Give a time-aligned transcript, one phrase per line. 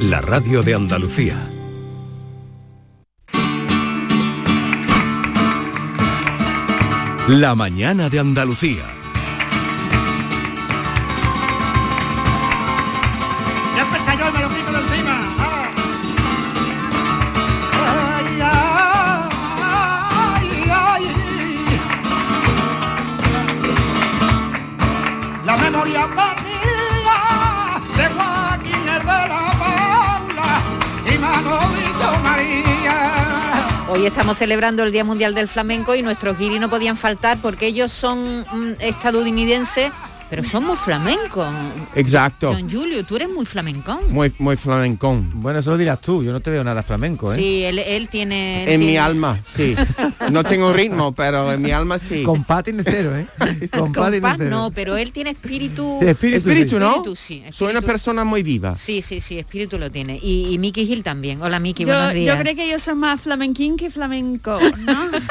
[0.00, 1.36] la radio de Andalucía.
[7.28, 8.99] La mañana de Andalucía.
[33.92, 37.66] Hoy estamos celebrando el Día Mundial del Flamenco y nuestros guiris no podían faltar porque
[37.66, 39.90] ellos son mm, estadounidenses,
[40.30, 41.46] pero son muy flamencos.
[41.96, 42.52] Exacto.
[42.52, 43.98] Don Julio, tú eres muy flamencón.
[44.10, 45.28] Muy, muy flamencón.
[45.42, 47.36] Bueno, eso lo dirás tú, yo no te veo nada flamenco, ¿eh?
[47.36, 48.62] Sí, él, él tiene...
[48.64, 49.74] él En mi alma, sí.
[50.30, 52.22] No tengo ritmo, pero en mi alma sí.
[52.22, 53.26] Compás tiene cero, ¿eh?
[53.70, 54.50] Compás cero.
[54.50, 55.98] no, pero él tiene espíritu...
[56.00, 56.76] Espíritu, Espíritu, sí.
[56.78, 56.88] ¿no?
[56.90, 58.76] Espíritu, sí, Soy una persona muy viva.
[58.76, 60.18] Sí, sí, sí, espíritu lo tiene.
[60.22, 61.42] Y, y Mickey Hill también.
[61.42, 62.36] Hola Mickey, Yo, buenos días.
[62.36, 65.08] yo creo que yo soy más flamenquín que flamenco, ¿no?
[65.10, 65.20] De-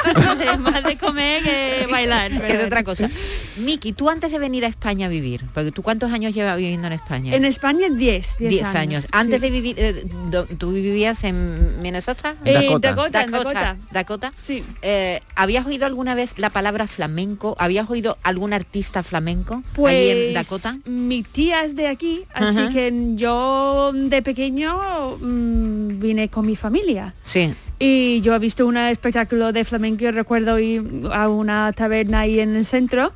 [0.58, 2.30] más de comer que bailar.
[2.30, 3.08] que pero de otra cosa.
[3.56, 6.86] Miki, tú antes de venir a España a vivir, porque tú cuántos años llevas viviendo
[6.88, 7.34] en España?
[7.34, 8.74] En España 10, 10 10 años.
[8.76, 9.06] años.
[9.12, 9.40] Antes sí.
[9.40, 12.34] de vivir, eh, do- tú vivías en Minnesota?
[12.44, 12.88] Eh, Dakota.
[12.94, 13.76] Dakota, Dakota.
[13.92, 14.32] Dakota.
[14.44, 14.62] Sí.
[14.82, 17.56] Eh, ¿Habías oído alguna vez la palabra flamenco?
[17.58, 20.74] ¿Habías oído algún artista flamenco Pues ahí en Dakota?
[20.84, 27.14] mi tía es de aquí, así que yo de pequeño mm, vine con mi familia.
[27.22, 27.54] Sí.
[27.78, 30.82] Y yo he visto un espectáculo de flamenco, recuerdo ir
[31.12, 33.12] a una taberna ahí en el centro.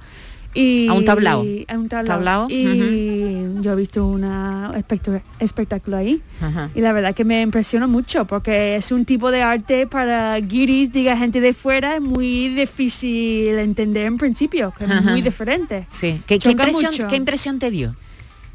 [0.55, 1.45] Y, A un tablao.
[1.69, 2.17] A un tablao.
[2.17, 4.25] Tablao, Y yo he visto un
[5.41, 6.23] espectáculo ahí.
[6.75, 10.93] Y la verdad que me impresionó mucho porque es un tipo de arte para guiris,
[10.93, 15.87] diga gente de fuera, es muy difícil entender en principio, que es muy diferente.
[15.91, 16.23] Sí.
[16.27, 17.09] ¿Qué, impresión, mucho.
[17.09, 17.95] ¿Qué impresión te dio?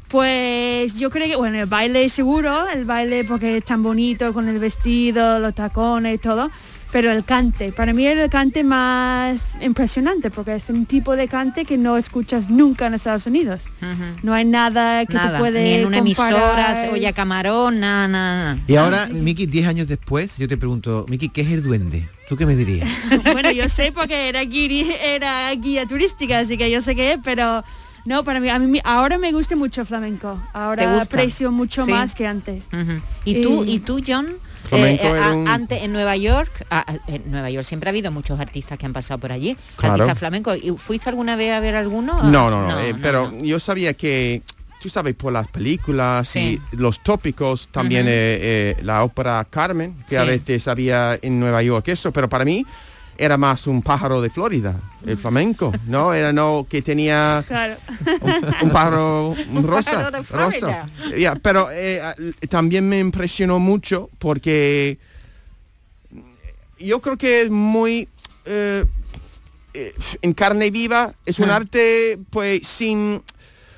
[0.08, 4.48] Pues yo creo que, bueno, el baile seguro, el baile porque es tan bonito con
[4.48, 6.50] el vestido, los tacones y todo,
[6.92, 11.28] pero el cante, para mí era el cante más impresionante porque es un tipo de
[11.28, 13.64] cante que no escuchas nunca en Estados Unidos.
[14.22, 16.90] No hay nada que Nada, te puede ni en una emisora, comparar.
[16.92, 18.58] Oye Camarón, nada, nada.
[18.66, 22.08] Y ahora, Miki, 10 años después, yo te pregunto, Miki, ¿qué es el duende?
[22.28, 22.88] ¿Tú qué me dirías?
[23.32, 27.20] bueno, yo sé porque era guiri, era guía turística, así que yo sé qué es,
[27.22, 27.62] pero
[28.04, 30.40] no, para mí, a mí ahora me gusta mucho flamenco.
[30.52, 31.90] ¿Te Ahora aprecio mucho Sí.
[31.90, 32.68] más que antes.
[33.24, 34.26] ¿Y tú, y tú John?
[34.70, 37.92] Flamenco Eh, a- un- Antes en Nueva York, ah, ah, en Nueva York siempre ha
[37.92, 39.94] habido muchos artistas que han pasado por allí, Claro.
[39.94, 40.56] artistas flamencos.
[40.62, 42.22] ¿Y fuiste alguna vez a ver alguno?
[42.22, 42.68] No, no, no.
[42.68, 43.44] No, eh, no, pero no.
[43.44, 44.42] yo sabía que,
[44.80, 46.58] tú sabes, por las películas Sí.
[46.72, 51.62] y los tópicos, también eh, eh, la ópera Carmen, que a veces había en Nueva
[51.62, 52.64] York, eso, pero para mí
[53.22, 56.14] era más un pájaro de Florida, el flamenco, ¿no?
[56.14, 57.76] Era no que tenía Claro.
[58.22, 58.32] un,
[58.62, 59.90] un pájaro rosa.
[59.90, 60.88] pájaro de Florida.
[60.98, 61.16] rosa.
[61.18, 62.14] Ya, pero eh, a-
[62.48, 64.98] también me impresionó mucho porque
[66.78, 68.08] yo creo que es muy
[68.46, 68.84] eh,
[69.74, 71.56] eh, en carne viva, es un Ah.
[71.56, 73.22] arte pues sin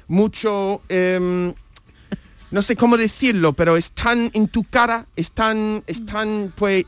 [0.07, 1.53] mucho em,
[2.53, 6.85] no sé cómo decirlo, pero es tan en tu cara, es tan, es tan pues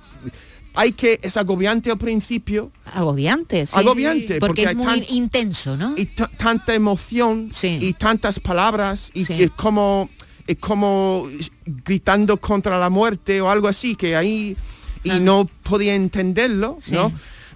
[0.75, 3.73] hay que, es agobiante al principio, Agobiante, sí.
[3.79, 5.95] agobiante, Porque, es hay muy tan- intenso, ¿no?
[5.97, 7.79] y ta- tanta emoción Sí.
[7.81, 9.35] y tantas palabras y Sí.
[9.45, 10.09] es como
[10.47, 11.27] es como
[11.65, 14.55] gritando contra la muerte o algo así que ahí
[15.03, 15.19] y Ah.
[15.19, 16.93] no podía entenderlo Sí.
[16.93, 17.13] no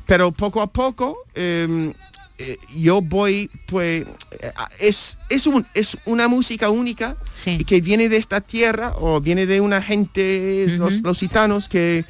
[0.06, 1.92] pero poco a poco em,
[2.38, 7.58] eh, yo voy pues eh, es es un es una música única Sí.
[7.60, 12.06] y que viene de esta tierra o viene de una gente los, los gitanos que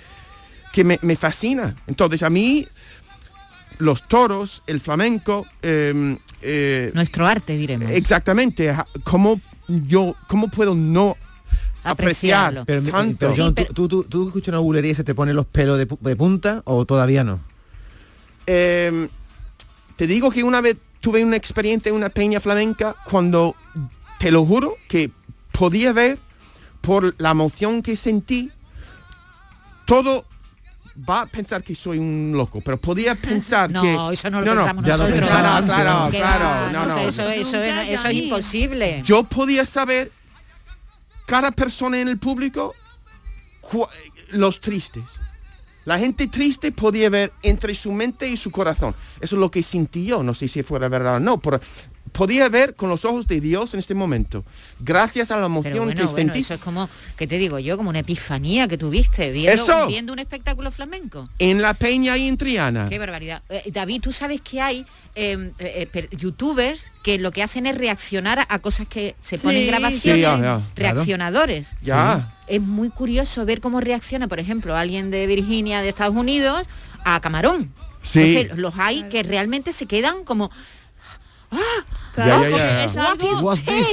[0.79, 2.65] que me, me fascina entonces a mí
[3.79, 7.91] los toros el flamenco em, eh, Nuestro arte, diremos.
[7.91, 8.73] Exactamente.
[9.03, 11.17] ¿Cómo yo, cómo puedo no
[11.83, 12.61] Apreciarlo.
[12.61, 13.17] apreciar Pero, tanto?
[13.19, 15.79] pero, John, Sí, ¿tú, tú, tú escuchas una bulería y se te ponen los pelos
[15.79, 17.41] de punta o todavía no?
[18.47, 19.09] Em,
[19.97, 23.57] te digo que una vez tuve una experiencia en una peña flamenca cuando,
[24.21, 25.11] te lo juro, que
[25.51, 26.19] podía ver
[26.83, 28.53] por la emoción que sentí,
[29.87, 30.25] todo
[31.09, 34.15] va a pensar que soy un loco, pero podía pensar No, que...
[34.15, 35.21] eso no lo pensamos ya lo nosotros.
[35.29, 36.99] pensaba Claro, claro, claro, no, no no.
[36.99, 39.03] Eso, eso, eso es imposible.
[39.05, 40.11] Yo podía saber
[41.27, 42.75] cada persona en el público
[44.31, 45.05] los tristes.
[45.85, 48.95] La gente triste podía ver entre su mente y su corazón.
[49.21, 50.23] Eso es lo que sentí yo.
[50.23, 51.39] No sé si fuera verdad o no.
[51.39, 51.61] Pero
[52.13, 54.45] podía ver con los ojos de Dios en este momento.
[54.81, 56.41] Gracias a la emoción bueno, que bueno, sentí.
[56.41, 57.77] eso es como, ¿qué te digo yo?
[57.77, 59.87] Como una epifanía que tuviste viendo, Eso.
[59.87, 61.29] viendo un espectáculo flamenco.
[61.39, 62.89] En la peña y en Triana.
[62.89, 63.43] Qué barbaridad.
[63.49, 67.77] Eh, David, tú sabes que hay eh, eh, per- youtubers que lo que hacen es
[67.77, 70.95] reaccionar a, a cosas que se ponen grabaciones, sí, ya, ya, claro.
[70.97, 71.75] reaccionadores.
[71.83, 72.35] Ya.
[72.47, 76.67] Es muy curioso ver cómo reacciona, por ejemplo, alguien de Virginia, de Estados Unidos,
[77.05, 77.73] a Camarón.
[78.03, 78.21] Sí.
[78.21, 80.51] Entonces, los hay que realmente se quedan como...
[81.51, 81.59] 啊
[82.25, 82.85] Claro, Ya, ya, ya, porque ya.
[82.85, 83.19] es algo,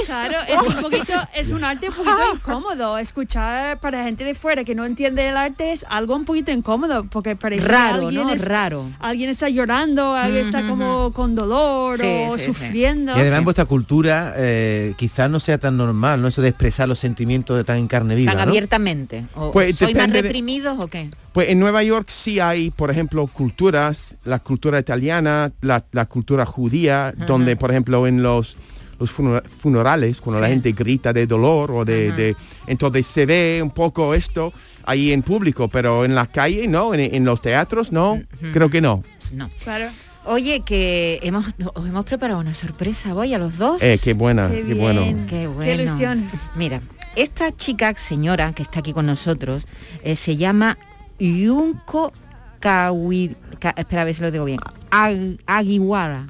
[0.06, 2.98] claro, es un poquito, es un arte un poquito incómodo.
[2.98, 7.04] Escuchar para gente de fuera que no entiende el arte es algo un poquito incómodo,
[7.10, 8.32] porque parece que Raro, alguien ¿no?
[8.32, 8.90] es- Raro.
[9.00, 12.46] Alguien está llorando, alguien está como con dolor Sí, o sí, sí.
[12.46, 13.12] sufriendo.
[13.16, 16.28] Y además en vuestra cultura eh, quizás no sea tan normal, ¿no?
[16.28, 18.48] Eso de expresar los sentimientos de tan en carne viva, Tan ¿no?
[18.50, 19.24] abiertamente.
[19.34, 21.10] ¿O Pues ¿Soy más de- reprimidos o qué?
[21.32, 26.46] Pues en Nueva York sí hay, por ejemplo, culturas, la cultura italiana, la, la cultura
[26.46, 28.56] judía, donde, por ejemplo, en los,
[28.98, 32.36] los funera- funerales, cuando la gente grita de dolor o de, de-
[32.66, 34.52] Entonces se ve un poco esto
[34.84, 38.20] ahí en público, pero en la calle no, en, en los teatros no,
[38.52, 39.02] creo que no.
[39.34, 39.50] No.
[39.64, 39.86] Claro.
[40.28, 43.80] Oye, que hemos, os hemos preparado una sorpresa, voy a los dos.
[43.80, 45.02] Eh, qué buena, Qué qué, bueno.
[45.28, 46.28] Qué ilusión.
[46.56, 46.80] Mira,
[47.14, 49.68] esta chica, señora, que está aquí con nosotros,
[50.02, 50.78] eh, se llama
[51.20, 52.12] Yunko
[52.60, 53.36] Kawi...
[53.60, 54.58] Ka- espera a ver si lo digo bien.
[54.90, 56.26] Ag- Agiwara.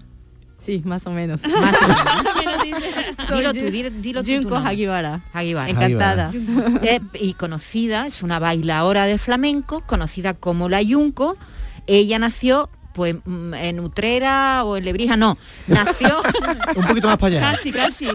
[0.67, 1.41] Sí, más o menos.
[1.43, 2.77] Más o menos.
[3.35, 4.31] Dilo tú, dilo, dilo tú.
[4.35, 4.57] Junko.
[4.57, 5.23] Hagiwara.
[5.69, 6.31] Encantada.
[6.83, 11.37] Eh, y conocida, es una bailadora de flamenco, conocida como la Yunco.
[11.87, 15.37] Ella nació pues mm, en Utrera o en Lebrija, no,
[15.67, 16.23] nació
[16.77, 17.53] Un poquito más para allá.
[17.53, 18.09] Casi, casi.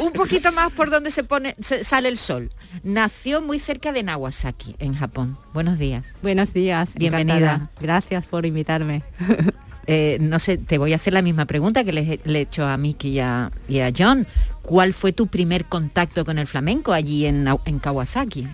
[0.00, 2.50] un poquito más por donde se pone se- sale el sol.
[2.82, 5.36] Nació muy cerca de Nagasaki, en Japón.
[5.52, 6.06] Buenos días.
[6.22, 6.88] Buenos días.
[6.94, 7.36] Bienvenida.
[7.36, 7.70] encantada.
[7.80, 9.02] Gracias por invitarme.
[9.86, 12.66] Eh, no sé, te voy a hacer la misma pregunta que le, le he hecho
[12.66, 14.26] a Miki y a, y a John.
[14.62, 18.46] ¿Cuál fue tu primer contacto con el flamenco allí en, en Kawasaki?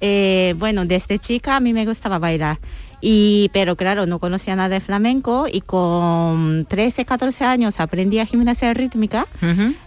[0.00, 2.58] Eh, bueno, desde chica a mí me gustaba bailar.
[3.00, 8.26] Y, pero claro, no conocía nada de flamenco y con 13, 14 años aprendí a
[8.26, 9.26] gimnasia rítmica.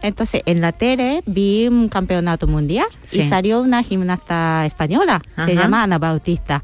[0.01, 3.19] Entonces en la tele vi un campeonato mundial Sí.
[3.21, 6.63] y salió una gimnasta española, se llama Ana Bautista.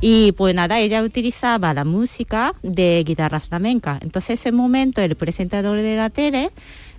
[0.00, 3.98] Y pues nada, ella utilizaba la música de guitarra flamenca.
[4.02, 6.50] Entonces ese momento el presentador de la tele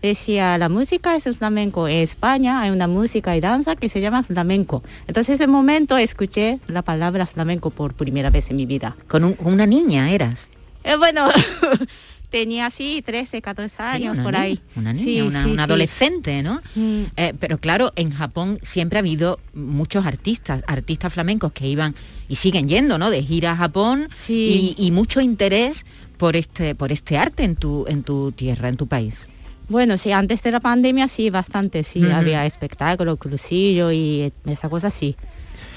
[0.01, 1.87] decía, la música es flamenco.
[1.87, 4.83] En España hay una música y danza que se llama flamenco.
[5.07, 8.95] Entonces ese momento escuché la palabra flamenco por primera vez en mi vida.
[9.07, 10.49] Con un- una niña eras.
[10.83, 11.27] Eh, bueno,
[12.29, 14.59] tenía así 13, 14 Sí, años una por niña, ahí.
[14.75, 15.69] Una niña, Sí, una, sí, una sí.
[15.69, 16.61] adolescente, ¿no?
[16.75, 17.03] Mm.
[17.15, 21.95] Eh, pero claro, en Japón siempre ha habido muchos artistas, artistas flamencos que iban
[22.27, 23.09] y siguen yendo, ¿no?
[23.09, 24.75] De gira a Japón Sí.
[24.77, 25.85] y, y mucho interés
[26.17, 29.27] por este, por este arte en tu, en tu tierra, en tu país.
[29.69, 34.89] Bueno, sí, antes de la pandemia sí, bastante, sí, había espectáculos, crucillo y esa cosa
[34.91, 35.15] sí.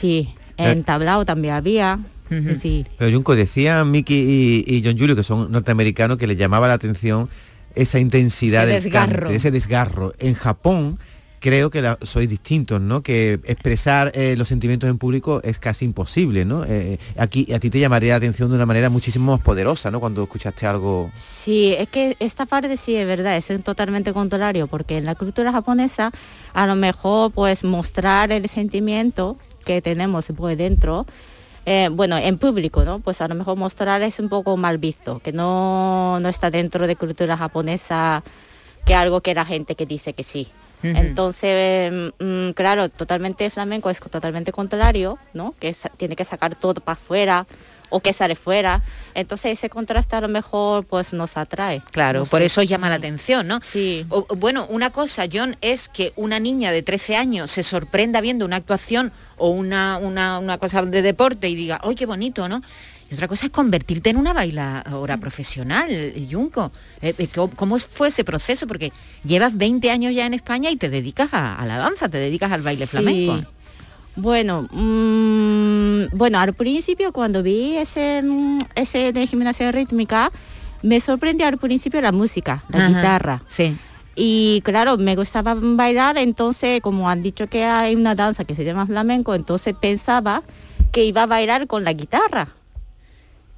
[0.01, 0.71] Sí, Eh.
[0.71, 1.99] en tablao también había.
[2.31, 2.57] Ujú.
[2.61, 2.87] Sí.
[2.99, 6.75] Pero Junco, decía Mickey y, y John Julio, que son norteamericanos, que les llamaba la
[6.75, 7.29] atención
[7.75, 9.19] esa intensidad Ese del desgarro.
[9.21, 10.13] cante, ese desgarro.
[10.19, 10.99] En Japón
[11.41, 13.03] creo que la- sois distintos, ¿no?
[13.03, 16.65] Que expresar eh, los sentimientos en público es casi imposible, ¿no?
[16.67, 20.01] Eh, aquí a ti te llamaría la atención de una manera muchísimo más poderosa, ¿no?
[20.01, 21.11] Cuando escuchaste algo.
[21.15, 25.51] Sí, es que esta parte sí es verdad, es totalmente contrario, porque en la cultura
[25.51, 26.13] japonesa
[26.53, 31.07] a lo mejor pues mostrar el sentimiento que tenemos pues dentro,
[31.67, 33.01] eh, bueno, en público, ¿no?
[33.01, 36.87] Pues a lo mejor mostrar es un poco mal visto, que no, no está dentro
[36.87, 38.23] de cultura japonesa,
[38.85, 40.49] que algo que la gente que dice que sí.
[40.83, 45.55] Entonces, mm, claro, totalmente flamenco es totalmente contrario, ¿no?
[45.61, 47.47] Que tiene que sacar todo para afuera
[47.91, 48.81] o que sale fuera.
[49.15, 51.83] Entonces ese contraste a lo mejor pues nos atrae.
[51.91, 52.47] Claro, No por sé.
[52.47, 53.61] eso llama la atención, ¿no?
[53.63, 54.07] Sí.
[54.09, 58.45] O- bueno, una cosa, John, es que una niña de 13 años se sorprenda viendo
[58.45, 62.63] una actuación o una, una, una cosa de deporte y diga, ¡ay, qué bonito!, ¿no?
[63.11, 65.91] Y otra cosa es convertirte en una bailadora profesional,
[66.31, 66.71] Junco.
[67.03, 68.69] Eh, eh, ¿cómo- ¿Cómo fue ese proceso?
[68.69, 68.93] Porque
[69.25, 72.53] llevas 20 años ya en España y te dedicas a, a la danza, te dedicas
[72.53, 72.91] al baile Sí.
[72.93, 73.51] flamenco.
[74.17, 80.33] Bueno, mm, bueno, al principio cuando vi ese, mm, ese de gimnasia rítmica,
[80.83, 83.43] me sorprendió al principio la música, la Ajá, guitarra.
[83.47, 83.77] Sí.
[84.17, 88.65] Y claro, me gustaba bailar, entonces como han dicho que hay una danza que se
[88.65, 90.43] llama flamenco, entonces pensaba
[90.93, 92.49] que iba a bailar con la guitarra.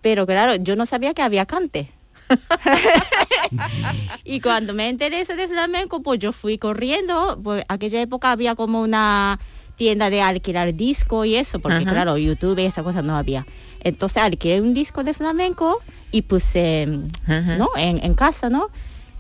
[0.03, 1.91] Pero claro, yo no sabía que había cante.
[4.25, 8.83] y cuando me enteré de flamenco, pues yo fui corriendo, pues aquella época había como
[8.83, 9.39] una
[9.77, 11.91] tienda de alquilar disco y eso, porque Ajá.
[11.91, 13.47] claro, YouTube y esa cosa no había.
[13.85, 16.89] Entonces alquilé un disco de flamenco y puse,
[17.27, 17.57] Ajá.
[17.57, 17.69] ¿no?
[17.77, 18.69] En, en casa, ¿no?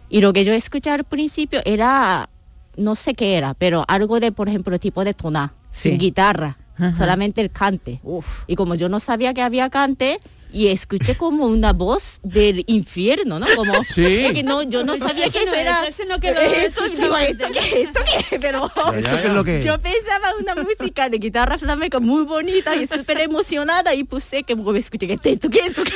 [0.09, 2.29] Y lo que yo escuché al principio era,
[2.77, 5.89] no sé qué era, pero algo de, por ejemplo, tipo de toná, Sí.
[5.91, 6.97] sin guitarra, Ajá.
[6.97, 7.99] solamente el cante.
[8.03, 8.45] Uf.
[8.47, 10.21] Y como yo no sabía que había cante,
[10.53, 13.47] y escuché como una voz del infierno, ¿no?
[13.57, 14.25] Como Sí.
[14.27, 15.87] es que no, yo no sabía que eso era.
[15.87, 17.83] eso no esto, digo, ¿esto qué?
[17.83, 18.39] ¿Esto qué?
[18.39, 19.65] Pero ¿Esto qué es lo que es?
[19.65, 24.55] yo pensaba una música de guitarra flamenca muy bonita y súper emocionada y puse que
[24.55, 25.93] me escuché que esto qué, esto qué.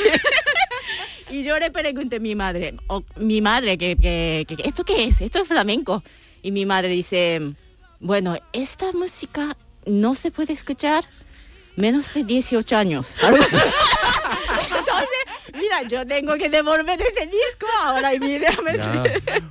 [1.36, 5.04] Y yo le pregunté a mi madre, o mi madre, que, que- que- ¿esto qué
[5.04, 5.20] es?
[5.20, 6.02] ¿Esto es flamenco?
[6.42, 7.40] Y mi madre dice,
[7.98, 11.04] bueno, esta música no se puede escuchar
[11.74, 13.08] menos de 18 años.
[15.88, 19.02] Yo tengo que devolver ese disco ahora y mira, me- Ya.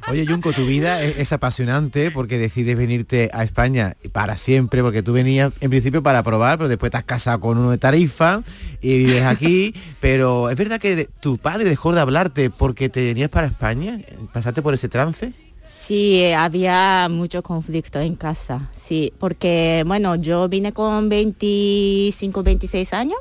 [0.09, 5.01] Oye, Junco, tu vida es, es apasionante porque decides venirte a España para siempre, porque
[5.03, 8.41] tú venías en principio para probar, pero después te has casado con uno de Tarifa
[8.81, 9.73] y vives aquí.
[9.99, 13.99] pero es verdad que tu padre dejó de hablarte porque te venías para España,
[14.33, 15.31] pasaste por ese trance.
[15.65, 23.17] Sí, había mucho conflicto en casa, sí, porque bueno, yo vine con 25, 26 años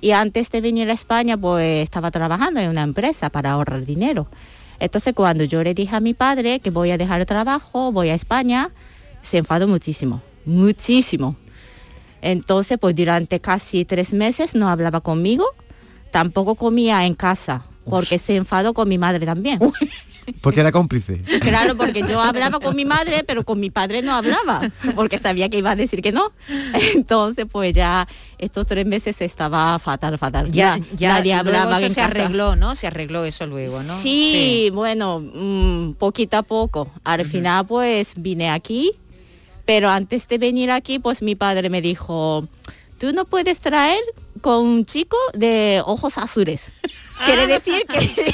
[0.00, 4.28] y antes de venir a España pues estaba trabajando en una empresa para ahorrar dinero.
[4.80, 8.10] Entonces cuando yo le dije a mi padre que voy a dejar el trabajo, voy
[8.10, 8.70] a España,
[9.22, 11.36] se enfadó muchísimo, muchísimo.
[12.22, 15.44] Entonces pues durante casi tres meses no hablaba conmigo,
[16.10, 19.58] tampoco comía en casa, porque se enfadó con mi madre también.
[20.40, 21.18] Porque era cómplice.
[21.40, 25.48] Claro, porque yo hablaba con mi madre, pero con mi padre no hablaba, porque sabía
[25.48, 26.32] que iba a decir que no.
[26.94, 28.06] Entonces, pues ya
[28.38, 30.50] estos tres meses estaba fatal, fatal.
[30.50, 32.06] Ya, ya nadie luego hablaba eso se casa.
[32.06, 32.74] arregló, ¿no?
[32.76, 33.98] Se arregló eso luego, ¿no?
[33.98, 36.90] Sí, bueno, mm, poquito a poco.
[37.04, 38.92] Al final, pues vine aquí,
[39.64, 42.46] pero antes de venir aquí, pues mi padre me dijo,
[42.98, 44.00] tú no puedes traer
[44.40, 46.70] con un chico de ojos azules.
[47.24, 48.32] Quiere decir que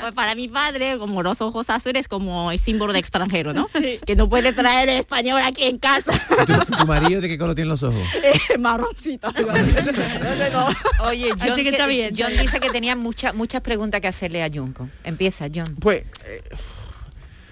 [0.00, 3.68] pues para mi padre, como los ojos azules, como el símbolo de extranjero, ¿no?
[3.68, 4.00] Sí.
[4.06, 6.12] Que no puede traer español aquí en casa.
[6.46, 8.00] ¿Tu, tu marido de qué color tiene los ojos?
[8.58, 9.28] Marroncito.
[9.36, 9.94] Entonces,
[10.50, 10.68] no.
[11.06, 12.40] Oye, John, que que- bien, John bien.
[12.40, 14.88] dice que tenía muchas muchas preguntas que hacerle a Junco.
[15.04, 15.76] Empieza, John.
[15.78, 16.42] Pues, eh,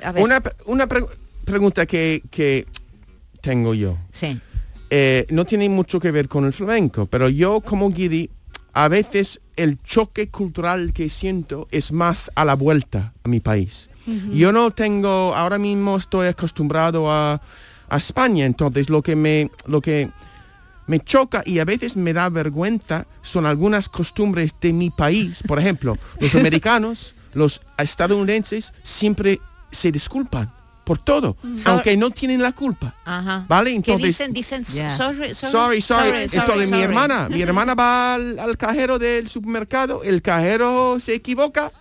[0.02, 0.22] A ver.
[0.24, 1.04] una, una pre-
[1.44, 2.66] pregunta que, que
[3.42, 3.98] tengo yo.
[4.12, 4.40] Sí.
[4.96, 8.30] Eh, no tiene mucho que ver con el flamenco, pero yo como guiri,
[8.72, 13.90] a veces el choque cultural que siento es más a la vuelta a mi país.
[14.32, 17.42] Yo no tengo, ahora mismo estoy acostumbrado a,
[17.88, 20.10] a España, entonces lo que me, lo que
[20.86, 25.42] me choca y a veces me da vergüenza son algunas costumbres de mi país.
[25.44, 29.40] Por ejemplo, los americanos, los estadounidenses siempre
[29.72, 30.52] se disculpan
[30.84, 31.36] por todo,
[31.66, 32.94] aunque no tienen la culpa.
[33.04, 33.44] Ajá.
[33.48, 33.70] ¿Vale?
[33.70, 34.32] ¿Qué Entonces, dicen?
[34.32, 36.18] Dicen sorry, sorry, Sorry, sorry.
[36.32, 41.72] Entonces mi hermana, mi hermana va al, al cajero del supermercado, el cajero se equivoca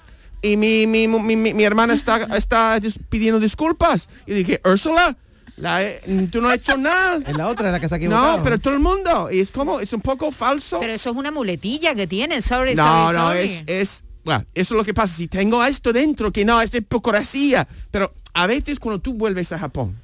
[0.42, 2.80] y mi, mi, mi, mi- mi hermana está, está
[3.10, 4.10] pidiendo disculpas.
[4.26, 5.16] Y dije, Ursula,
[5.58, 7.20] la he- tú no has hecho nada.
[7.28, 8.38] En la otra, la que se ha equivocado.
[8.38, 9.30] No, pero todo el mundo.
[9.32, 10.80] Y es como, es un poco falso.
[10.80, 12.42] Pero eso es una muletilla que tienen.
[12.42, 13.40] Sorry, no, sorry, no, sorry.
[13.46, 15.16] es, es, bueno, eso es lo que pasa.
[15.16, 17.68] Si tengo esto dentro, que no, es de hipocresía.
[17.92, 19.98] Pero a veces cuando tú vuelves a Japón,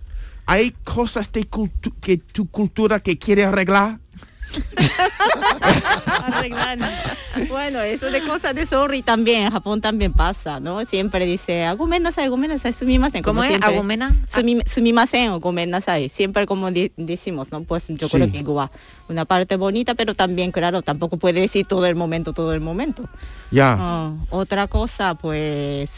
[0.46, 1.48] hay cosas de
[2.02, 4.00] que tu cultura que quiere arreglar.
[6.24, 6.80] Arreglar.
[7.48, 10.84] Bueno, eso de cosas de sorry también, en Japón también pasa, ¿no?
[10.86, 13.24] Siempre dice, agumennasai, agumennasai, sumimasen.
[13.24, 13.50] ¿Cómo como es?
[13.50, 13.70] siempre.
[13.76, 14.16] ¿Agumena?
[14.28, 16.10] Sumi- Sumimasen o gomennasai.
[16.10, 17.64] Siempre como di- decimos, ¿no?
[17.64, 18.16] Pues yo Sí.
[18.18, 18.70] creo que igual.
[19.08, 23.04] Una parte bonita, pero también, claro, tampoco puede decir todo el momento, todo el momento.
[23.52, 23.76] Ya.
[23.80, 25.90] Ah, otra cosa, pues,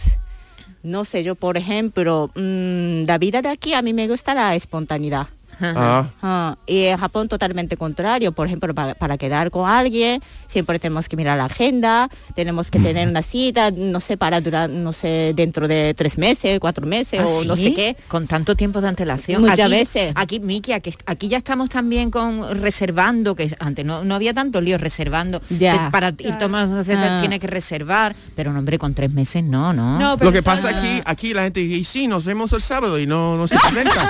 [0.84, 4.55] no sé, yo por ejemplo, mm, la vida de aquí a mí me gusta la
[4.55, 5.27] espontaneidad.
[5.61, 6.07] Ah.
[6.21, 8.31] Ah, y en Japón totalmente contrario.
[8.31, 12.79] Por ejemplo, para, para quedar con alguien, siempre tenemos que mirar la agenda, tenemos que
[12.79, 17.19] tener una cita, no sé, para durar, no sé, dentro de tres meses, cuatro meses
[17.21, 17.65] ¿Ah, o no sí?
[17.65, 17.97] sé qué.
[18.07, 19.41] Con tanto tiempo de antelación.
[19.41, 20.11] Muchas aquí, veces.
[20.15, 24.61] Aquí, Miki, aquí, aquí ya estamos también con reservando, que antes no, no había tanto
[24.61, 25.41] lío reservando.
[25.49, 25.85] Ya.
[25.85, 26.39] Que para ir Claro.
[26.39, 27.17] tomando Ah.
[27.19, 29.99] tiene que reservar, pero no, hombre, con tres meses no, no.
[29.99, 32.61] No, pero Lo que pasa aquí, aquí la gente dice, "Y sí, nos vemos el
[32.61, 34.09] sábado y no, no se presentan.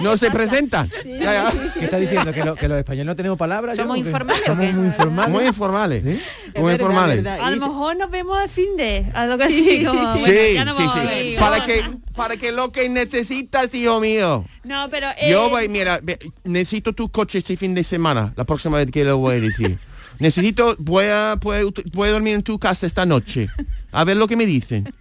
[0.00, 0.30] no se
[0.68, 0.90] presentan.
[1.20, 1.52] Ya, ya.
[1.74, 2.32] ¿Qué está diciendo?
[2.32, 3.76] ¿Que, lo- que los españoles no tenemos palabras?
[3.76, 4.72] ¿Somos que informales o Somos qué?
[4.72, 5.34] muy informales.
[5.34, 6.02] Muy informales.
[6.04, 6.08] ¿Sí?
[6.56, 7.16] Muy verdad, informales.
[7.16, 7.40] verdad.
[7.40, 10.54] A lo mejor nos vemos a fin de, algo así Sí, como, sí, bueno, sí,
[10.54, 11.06] ya no sí, a sí.
[11.06, 11.38] ver.
[11.38, 14.44] Para que, para que lo que necesitas, hijo mío.
[14.64, 16.00] No, pero eh, Yo voy, mira,
[16.44, 19.78] necesito tu coche este fin de semana, la próxima vez que lo voy a decir.
[20.18, 23.48] Necesito, voy a, voy voy a dormir en tu casa esta noche.
[23.92, 24.92] A ver lo que me dicen.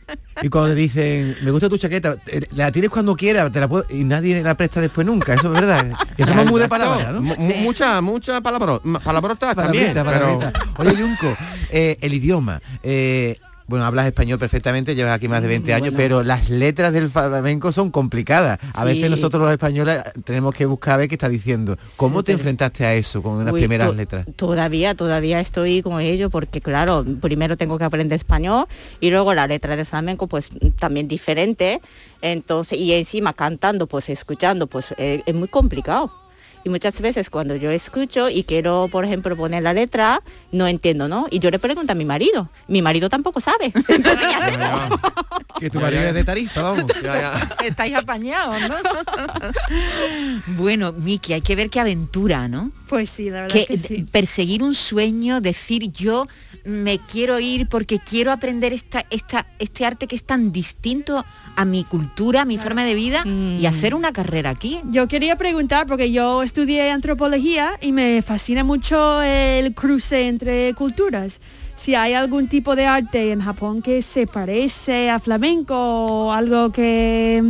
[0.42, 3.68] Y cuando te dicen, me gusta tu chaqueta, eh, la tienes cuando quieras, te la
[3.68, 5.92] puedo- y nadie la presta después nunca, eso es verdad.
[6.18, 7.22] Que somos muy de palabras, ¿no?
[7.22, 9.94] Mu- mu- Mucha, mucha palabra, palabrotas también.
[9.94, 10.90] Palabrita, pero-.
[10.90, 11.36] Oye, Junco,
[11.70, 12.62] eh, el idioma.
[12.84, 17.10] eh, bueno, hablas español perfectamente, llevas aquí más de 20 años, pero las letras del
[17.10, 18.60] flamenco son complicadas.
[18.74, 18.88] A Sí.
[18.88, 21.78] veces nosotros los españoles tenemos que buscar a ver qué está diciendo.
[21.98, 24.26] ¿Cómo te enfrentaste a eso con las Uy, primeras letras?
[24.36, 28.68] Todavía, todavía estoy con ello porque claro, primero tengo que aprender español
[29.00, 31.82] y luego la letra de flamenco pues también diferente.
[32.22, 36.12] Entonces, y encima cantando, pues escuchando, pues eh, es muy complicado.
[36.66, 41.08] Y muchas veces cuando yo escucho y quiero, por ejemplo, poner la letra, no entiendo,
[41.08, 41.28] ¿no?
[41.30, 42.50] Y yo le pregunto a mi marido.
[42.68, 43.66] Mi marido tampoco sabe.
[43.66, 45.00] Entonces, ¿qué hacemos?
[45.60, 46.86] Que tu marido es de tarifa, vamos.
[47.64, 48.76] Estáis apañados, ¿no?
[50.58, 52.72] bueno, Miki, hay que ver qué aventura, ¿no?
[52.90, 54.04] Pues sí, la verdad que, que sí.
[54.12, 56.28] perseguir un sueño, decir yo
[56.66, 61.24] me quiero ir porque quiero aprender esta, esta, este arte que es tan distinto
[61.56, 63.60] a mi cultura, a mi forma de vida Mm.
[63.60, 64.80] y hacer una carrera aquí.
[64.92, 71.40] Yo quería preguntar, porque yo estudié antropología y me fascina mucho el cruce entre culturas.
[71.76, 76.72] Si hay algún tipo de arte en Japón que se parece a flamenco o algo
[76.72, 77.44] que,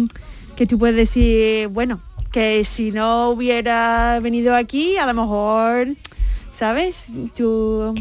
[0.56, 5.96] que tú puedes decir, bueno, que si no hubiera venido aquí, a lo mejor,
[6.58, 7.06] ¿sabes?
[7.36, 7.94] Tú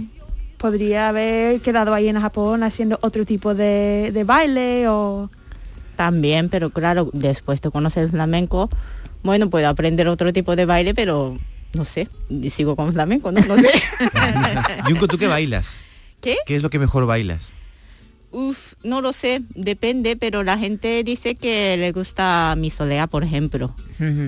[0.59, 5.31] podría haber quedado ahí en Japón haciendo otro tipo de, de baile o...
[5.97, 8.69] También, pero claro, después de conocer el flamenco,
[9.23, 11.39] bueno, puedo aprender otro tipo de baile, pero
[11.73, 12.09] no sé,
[12.51, 13.41] sigo con flamenco, ¿no?
[13.41, 13.71] No sé.
[14.89, 15.81] Yunko, ¿tú qué bailas?
[16.21, 16.37] ¿Qué?
[16.47, 17.53] ¿Qué es lo que mejor bailas?
[18.31, 23.23] Uf, no lo sé, depende, pero la gente dice que le gusta mi solea, por
[23.23, 23.75] ejemplo,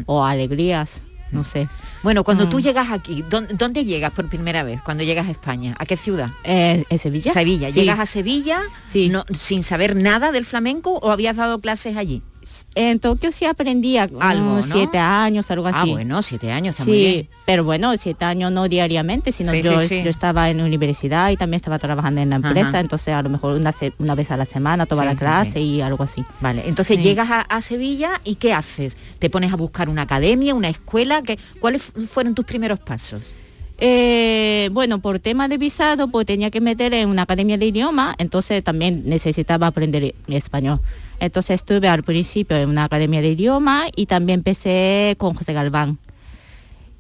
[0.07, 1.01] o alegrías,
[1.33, 1.69] no sé.
[2.03, 2.51] Bueno, cuando Mm.
[2.51, 4.81] tú llegas aquí, ¿dó- ¿dónde llegas por primera vez?
[4.83, 6.31] Cuando llegas a España, ¿a qué ciudad?
[6.45, 7.33] Eh, ¿En Sevilla?
[7.33, 7.69] Sevilla.
[7.71, 7.81] Sí.
[7.81, 9.09] ¿Llegas a Sevilla Sí.
[9.09, 12.23] no, sin saber nada del flamenco o habías dado clases allí?
[12.79, 14.63] En Tokio sí aprendía Algo, ¿no?
[14.63, 15.91] siete años, algo Ah, así.
[15.93, 17.29] bueno, siete años, está muy bien.
[17.47, 20.03] pero bueno, siete años no diariamente, sino Sí, yo, sí, sí.
[20.05, 22.81] yo estaba en universidad y también estaba trabajando en la empresa, Ajá.
[22.81, 23.59] entonces a lo mejor
[23.99, 26.23] una, vez a la semana toda la clase y algo así.
[26.43, 28.95] Vale, entonces llegas a, a Sevilla y ¿qué haces?
[29.19, 31.23] ¿Te pones a buscar una academia, una escuela?
[31.23, 33.23] ¿Qué, ¿Cuáles fu- fueron tus primeros pasos?
[33.79, 38.15] Eh, bueno, por tema de visado, pues tenía que meter en una academia de idioma,
[38.19, 40.81] entonces también necesitaba aprender español.
[41.21, 45.99] Entonces estuve al principio en una academia de idioma y también empecé con José Galván.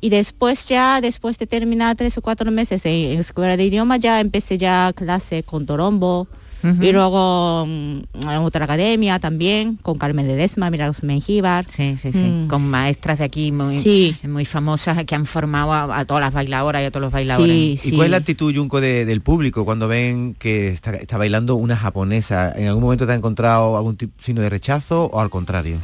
[0.01, 3.97] Y después ya, después de terminar tres o cuatro meses en, en escuela de idioma,
[3.97, 6.29] ya empecé ya clase con Torombo.
[6.63, 11.65] Y luego mm, en otra academia también, con Carmen Ledesma, Milagros Mengíbar.
[11.69, 12.19] Sí, sí, sí.
[12.19, 12.49] Mm.
[12.49, 14.17] Con maestras de aquí muy, Sí.
[14.25, 17.81] muy famosas que han formado a, a todas las bailadoras y a todos los bailadores.
[17.81, 21.19] Sí, ¿Y cuál es la actitud, Yunko, de- del público cuando ven que está, está
[21.19, 22.53] bailando una japonesa?
[22.57, 25.77] ¿En algún momento te ha encontrado algún tipo, signo de rechazo o al contrario?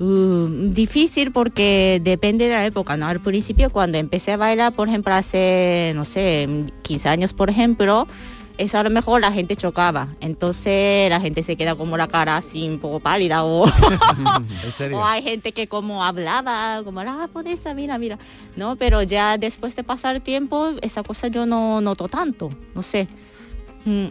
[0.00, 3.06] Uh, difícil porque depende de la época, ¿no?
[3.06, 6.48] Al principio cuando empecé a bailar, por ejemplo, hace, no sé,
[6.82, 8.08] 15 años, por ejemplo,
[8.56, 10.08] eso a lo mejor la gente chocaba.
[10.20, 13.66] Entonces la gente se queda como la cara así un poco pálida o,
[14.64, 14.98] ¿En serio?
[14.98, 18.18] o hay gente que como hablaba, como la japonesa, mira, mira.
[18.56, 23.08] No, pero ya después de pasar tiempo, esa cosa yo no noto tanto, no sé.
[23.84, 24.06] Mm.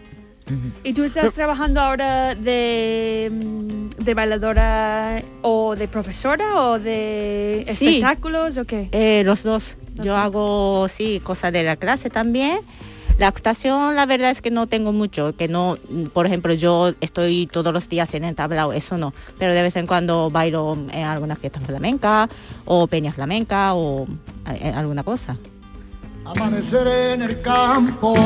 [0.84, 7.86] ¿Y tú estás trabajando ahora de, mm, de bailadora o de profesora o de Sí.
[7.86, 8.90] espectáculos o qué?
[8.92, 9.78] Eh, los dos.
[9.94, 12.58] Yo hago, sí, cosas de la clase también.
[13.16, 15.76] La actuación, la verdad es que no tengo mucho, que no,
[16.12, 19.76] por ejemplo, yo estoy todos los días en el tablao, eso no, pero de vez
[19.76, 22.28] en cuando bailo en alguna fiesta flamenca
[22.64, 24.06] o peña flamenca o
[24.48, 25.38] eh, alguna cosa.
[26.24, 28.16] Amanecer en el campo.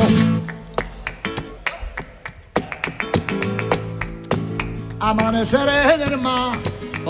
[5.00, 6.56] Amanecer en el mar.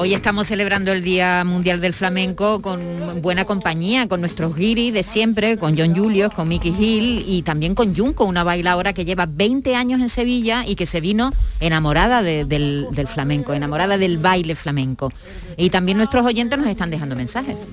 [0.00, 5.02] Hoy estamos celebrando el Día Mundial del Flamenco con buena compañía, con nuestros guiris de
[5.02, 9.26] siempre, con John Julius, con Mickey Hill y también con Junco, una bailadora que lleva
[9.26, 14.18] 20 años en Sevilla y que se vino enamorada de- del, del flamenco, enamorada del
[14.18, 15.10] baile flamenco.
[15.56, 17.66] Y también nuestros oyentes nos están dejando mensajes.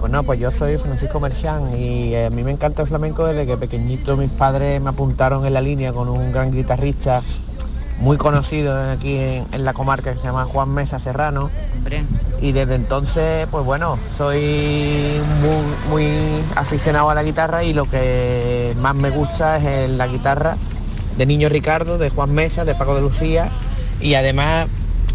[0.00, 3.46] Bueno, pues yo soy Francisco Merchán y eh, a mí me encanta el flamenco desde
[3.46, 7.22] que pequeñito mis padres me apuntaron en la línea con un gran guitarrista
[8.02, 12.02] muy conocido aquí en, en la comarca que se llama Juan Mesa Serrano Hombre,
[12.40, 18.74] y desde entonces pues bueno soy muy, muy aficionado a la guitarra y lo que
[18.80, 20.56] más me gusta es la guitarra
[21.16, 23.50] de Niño Ricardo, de Juan Mesa, de Paco de Lucía
[24.00, 24.66] y además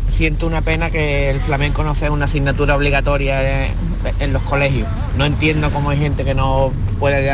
[0.08, 3.74] siento una pena que el flamenco no sea una asignatura obligatoria en,
[4.22, 4.88] en los colegios.
[5.18, 7.30] No entiendo cómo hay gente que no puede,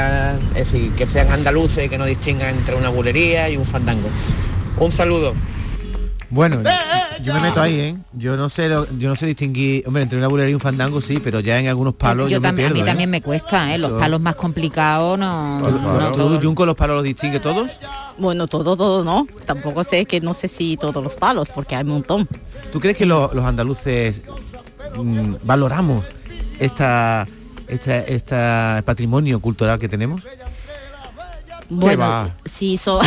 [0.56, 4.10] es decir, que sean andaluces y que no distingan entre una bulería y un fandango.
[4.80, 5.34] Un saludo.
[6.30, 6.64] Bueno,
[7.22, 7.96] yo me meto ahí, ¿eh?
[8.14, 11.00] Yo no sé, lo- yo no sé distinguir, hombre, entre una bulería y un fandango
[11.00, 12.74] sí, pero ya en algunos palos yo, yo me también, pierdo.
[12.74, 12.92] a mí ¿eh?
[12.92, 13.78] también me cuesta, ¿eh?
[13.78, 15.60] Los Eso- palos más complicados no...
[15.60, 17.70] no ¿Tú, Junco, los palos los distingue todos?
[18.18, 19.28] Bueno, todo, todo no.
[19.46, 22.28] Tampoco sé que no sé si todos los palos, porque hay un montón.
[22.72, 24.22] ¿Tú crees que lo- los andaluces
[24.98, 26.04] mm, valoramos
[26.60, 27.28] esta,
[27.68, 30.24] esta, esta patrimonio cultural que tenemos?
[31.80, 33.06] Bueno, si son,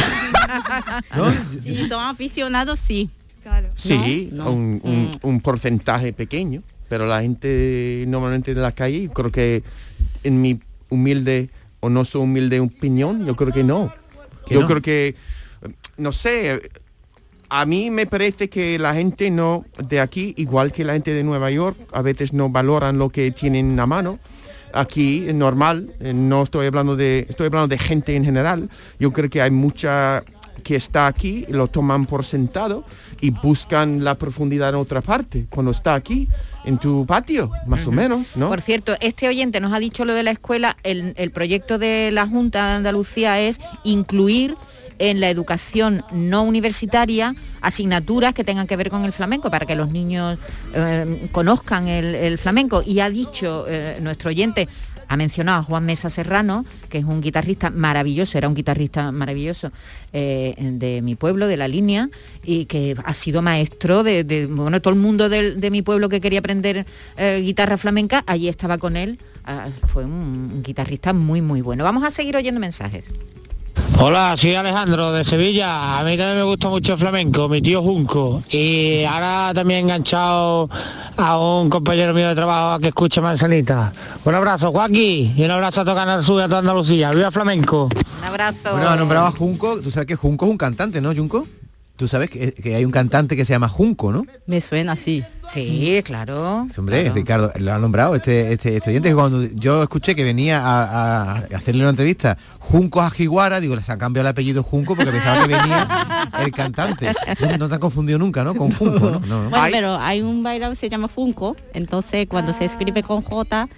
[1.17, 1.33] ¿No?
[1.63, 3.11] si son aficionados, sí.
[3.43, 3.69] Claro.
[3.77, 4.51] Sí, No, no.
[4.53, 5.19] Un, un- Mm.
[5.23, 9.63] un porcentaje pequeño, pero la gente normalmente de la calle, creo que
[10.25, 11.51] en mi humilde
[11.81, 13.93] o no so humilde opinión, yo creo que no.
[14.47, 14.67] ¿Que Yo no?
[14.67, 15.15] creo que,
[15.97, 16.71] no sé,
[17.49, 21.23] a mí me parece que la gente no de aquí, igual que la gente de
[21.23, 24.19] Nueva York, a veces no valoran lo que tienen a mano.
[24.77, 28.69] Aquí es normal, eh, no estoy hablando de, estoy hablando de gente en general.
[28.99, 30.23] Yo creo que hay mucha
[30.63, 32.85] que está aquí, lo toman por sentado
[33.21, 36.29] y buscan la profundidad en otra parte, cuando está aquí,
[36.65, 38.49] en tu patio, más o menos, ¿no?
[38.49, 42.11] Por cierto, este oyente nos ha dicho lo de la escuela, el, el proyecto de
[42.13, 44.57] la Junta de Andalucía es incluir
[44.99, 49.75] en la educación no universitaria asignaturas que tengan que ver con el flamenco para que
[49.75, 50.39] los niños
[50.73, 52.83] eh, conozcan el, flamenco.
[52.85, 54.69] Y ha dicho eh, nuestro oyente,
[55.09, 59.71] ha mencionado a Juan Mesa Serrano, que es un guitarrista maravilloso, era un guitarrista maravilloso
[60.13, 62.09] eh, de mi pueblo, de la línea,
[62.45, 66.41] y que ha sido maestro de, bueno, todo el mundo de, mi pueblo que quería
[66.41, 66.87] aprender
[67.41, 71.85] guitarra flamenca, allí estaba con él, ah, fue un guitarrista muy, muy bueno.
[71.85, 73.07] Vamos a seguir oyendo mensajes.
[73.99, 75.99] Hola, soy Alejandro de Sevilla.
[75.99, 78.43] A mí también me gusta mucho el flamenco, mi tío Junco.
[78.51, 80.69] Y ahora también he enganchado
[81.17, 83.93] a un compañero mío de trabajo que escucha Manzanita.
[84.23, 87.11] Un abrazo, Joaquín, y un abrazo a todo Canal Sur y a toda Andalucía.
[87.13, 87.89] ¡Viva flamenco!
[88.19, 88.73] Un abrazo.
[88.73, 91.47] Bueno, ha nombrado a Junco, tú sabes que Junco es un cantante, ¿no, Junco?
[91.97, 94.27] Tú sabes que, que hay un cantante que se llama Junco, ¿no?
[94.47, 95.25] Me suena así.
[95.49, 96.67] Sí, claro.
[96.71, 97.15] Sí, Hombre, claro.
[97.15, 101.33] Ricardo, lo ha nombrado este, este, este oyente que cuando yo escuché que venía a,
[101.33, 105.11] a hacerle una entrevista Junco a Jiguara, digo, les han cambiado el apellido Junco porque
[105.11, 107.15] pensaba que venía el cantante.
[107.41, 108.55] No, no te han confundido nunca, ¿no?
[108.55, 109.21] Con Junco, ¿no?
[109.21, 109.51] No, ¿no?
[109.51, 113.69] Bueno, pero hay un bailado que se llama Funko, entonces cuando se escribe con J,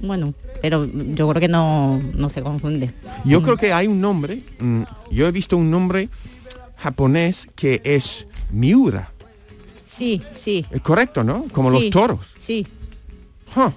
[0.00, 2.92] bueno, pero yo creo que no, no se confunde.
[3.24, 6.08] Yo creo que hay un nombre, mm, yo he visto un nombre
[6.84, 9.10] japonés que es Miura,
[9.86, 11.44] Sí, sí, es correcto, ¿no?
[11.52, 11.80] Como Sí.
[11.84, 12.20] los toros.
[12.44, 12.66] sí.
[13.56, 13.70] Huh.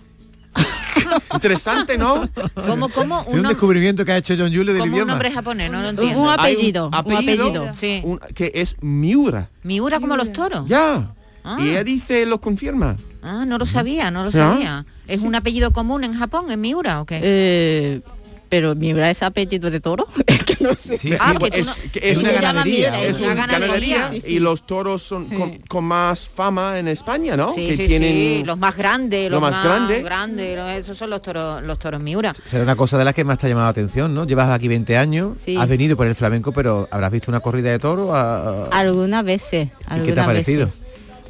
[1.33, 2.27] Interesante, ¿no?
[2.67, 3.21] ¿Cómo, cómo?
[3.21, 5.77] Es Un, un descubrimiento que ha hecho John Julio del como un nombre japonés, no
[5.81, 6.29] lo Un entiendo.
[6.29, 7.73] Hay apellido, un apellido.
[7.73, 8.01] Sí.
[8.03, 9.49] un- que es Miura.
[9.63, 10.67] Miura como los toros.
[10.67, 11.13] Ya.
[11.45, 11.57] Ah.
[11.59, 12.97] Y ella dice, lo confirma.
[13.21, 14.85] Ah, no lo sabía, no lo sabía.
[15.07, 17.19] ¿Es un apellido común en Japón, en Miura o qué?
[17.23, 18.01] Eh,
[18.49, 20.07] pero Miura es apellido de toro.
[20.27, 20.97] Es que no sé.
[20.97, 22.91] Sí, Ah, sí, que tú es, no- que es es una ganadería.
[22.91, 27.53] Miura, es una y los toros son con, con más fama en España, ¿no?
[27.53, 30.01] Sí, que sí, tienen sí, los más grandes, lo los, más más, grande.
[30.03, 32.33] grandes, los- esos son los toros, los toros Miura.
[32.45, 34.25] Será una cosa de las que más te ha llamado la atención, ¿no?
[34.25, 35.55] Llevas aquí 20 años, Sí.
[35.57, 38.15] has venido por el flamenco, pero habrás visto una corrida de toro.
[38.15, 39.67] a- a- Algunas veces.
[39.67, 40.65] ¿Y qué te ha algunas parecido?
[40.67, 40.81] veces.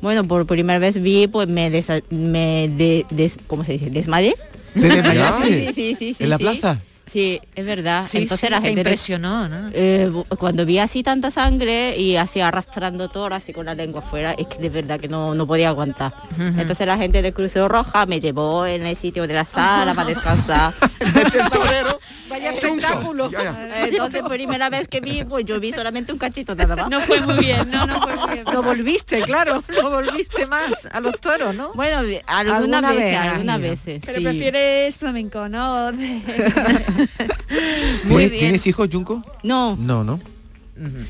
[0.02, 3.90] Bueno, por primera vez vi, pues me, desa- me de- des- ¿cómo se dice?
[3.90, 4.36] ¿Desmayé?
[4.74, 5.48] ¿Te desmayaste?
[5.48, 6.44] Sí, sí, sí, sí, ¿En la sí.
[6.44, 6.82] plaza?
[7.08, 8.04] Sí, es verdad.
[8.04, 8.82] Sí, Entonces sí, la te gente...
[8.82, 9.70] impresionó, ¿no?
[9.74, 14.34] Eh, cuando vi así tanta sangre y así arrastrando todo así con la lengua afuera,
[14.34, 16.14] es que de verdad que no, no podía aguantar.
[16.38, 20.10] Entonces la gente del Crucero Roja me llevó en el sitio de la sala para
[20.10, 20.74] descansar.
[22.30, 23.32] Vaya espectáculo.
[23.32, 23.86] Ya, ya.
[23.88, 26.90] Entonces primera vez que vi, pues yo vi solamente un cachito nada más.
[26.90, 28.46] No fue muy bien, no, no fue muy bien.
[28.52, 31.72] No volviste, claro, no volviste más a los toros, ¿no?
[31.74, 34.02] Bueno, algunas Alguna vez veces, algunas veces.
[34.06, 34.24] Pero sí.
[34.26, 35.92] prefieres flamenco, ¿no?
[38.04, 38.40] Muy ¿Tienes, bien.
[38.40, 39.22] ¿Tienes hijos, Junco?
[39.44, 40.20] No, No, ¿no?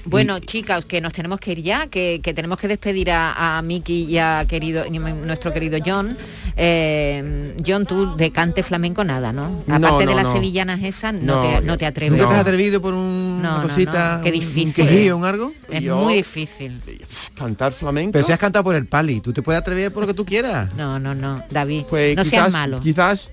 [0.06, 3.62] Bueno, chicas, que nos tenemos que ir ya, que, que tenemos que despedir a, a
[3.62, 6.18] Miki y a querido, y nuestro querido John.
[6.56, 9.62] Eh, John, tú de cante flamenco nada, ¿no?
[9.68, 10.32] Aparte no, de las no.
[10.32, 12.12] sevillanas esas, no, No, te, no te atreves.
[12.14, 12.36] ¿Nunca te No.
[12.36, 14.18] has atrevido por un- No, una cosita?
[14.20, 14.68] no, qué un- difícil.
[14.68, 15.52] ¿Un quejío, un algo?
[15.70, 16.80] Es Yo- muy difícil.
[17.36, 18.14] Cantar flamenco.
[18.14, 20.26] Pero si has cantado por el pali, tú te puedes atrever por lo que tú
[20.26, 20.74] quieras.
[20.76, 22.80] No, no, no, David, Pues no quizás, seas malo.
[22.82, 23.30] Quizás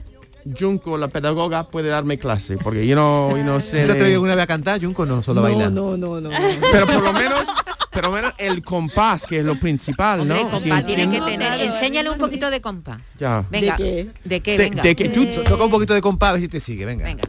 [0.58, 3.70] Junco, la pedagoga, puede darme clase, porque yo no, yo no ¿Tú sé.
[3.78, 5.22] te de- atrevido alguna vez a cantar, Junco, no?
[5.22, 5.72] Solo no, bailar.
[5.72, 6.30] no, no, no.
[6.70, 7.44] Pero por lo menos,
[7.90, 10.50] pero menos el compás, que es lo principal, Hombre, ¿no?
[10.50, 11.48] compás Si tiene que tener.
[11.48, 12.20] Claro, Enséñale un sí.
[12.20, 13.00] poquito de compás.
[13.18, 13.44] Ya.
[13.50, 13.76] Venga.
[13.76, 14.10] ¿De qué?
[14.24, 14.50] ¿De qué?
[14.52, 14.82] De- Venga.
[14.82, 17.04] de que tú, Tú toca un poquito de compás, a ver si te sigue, venga.
[17.04, 17.22] Venga.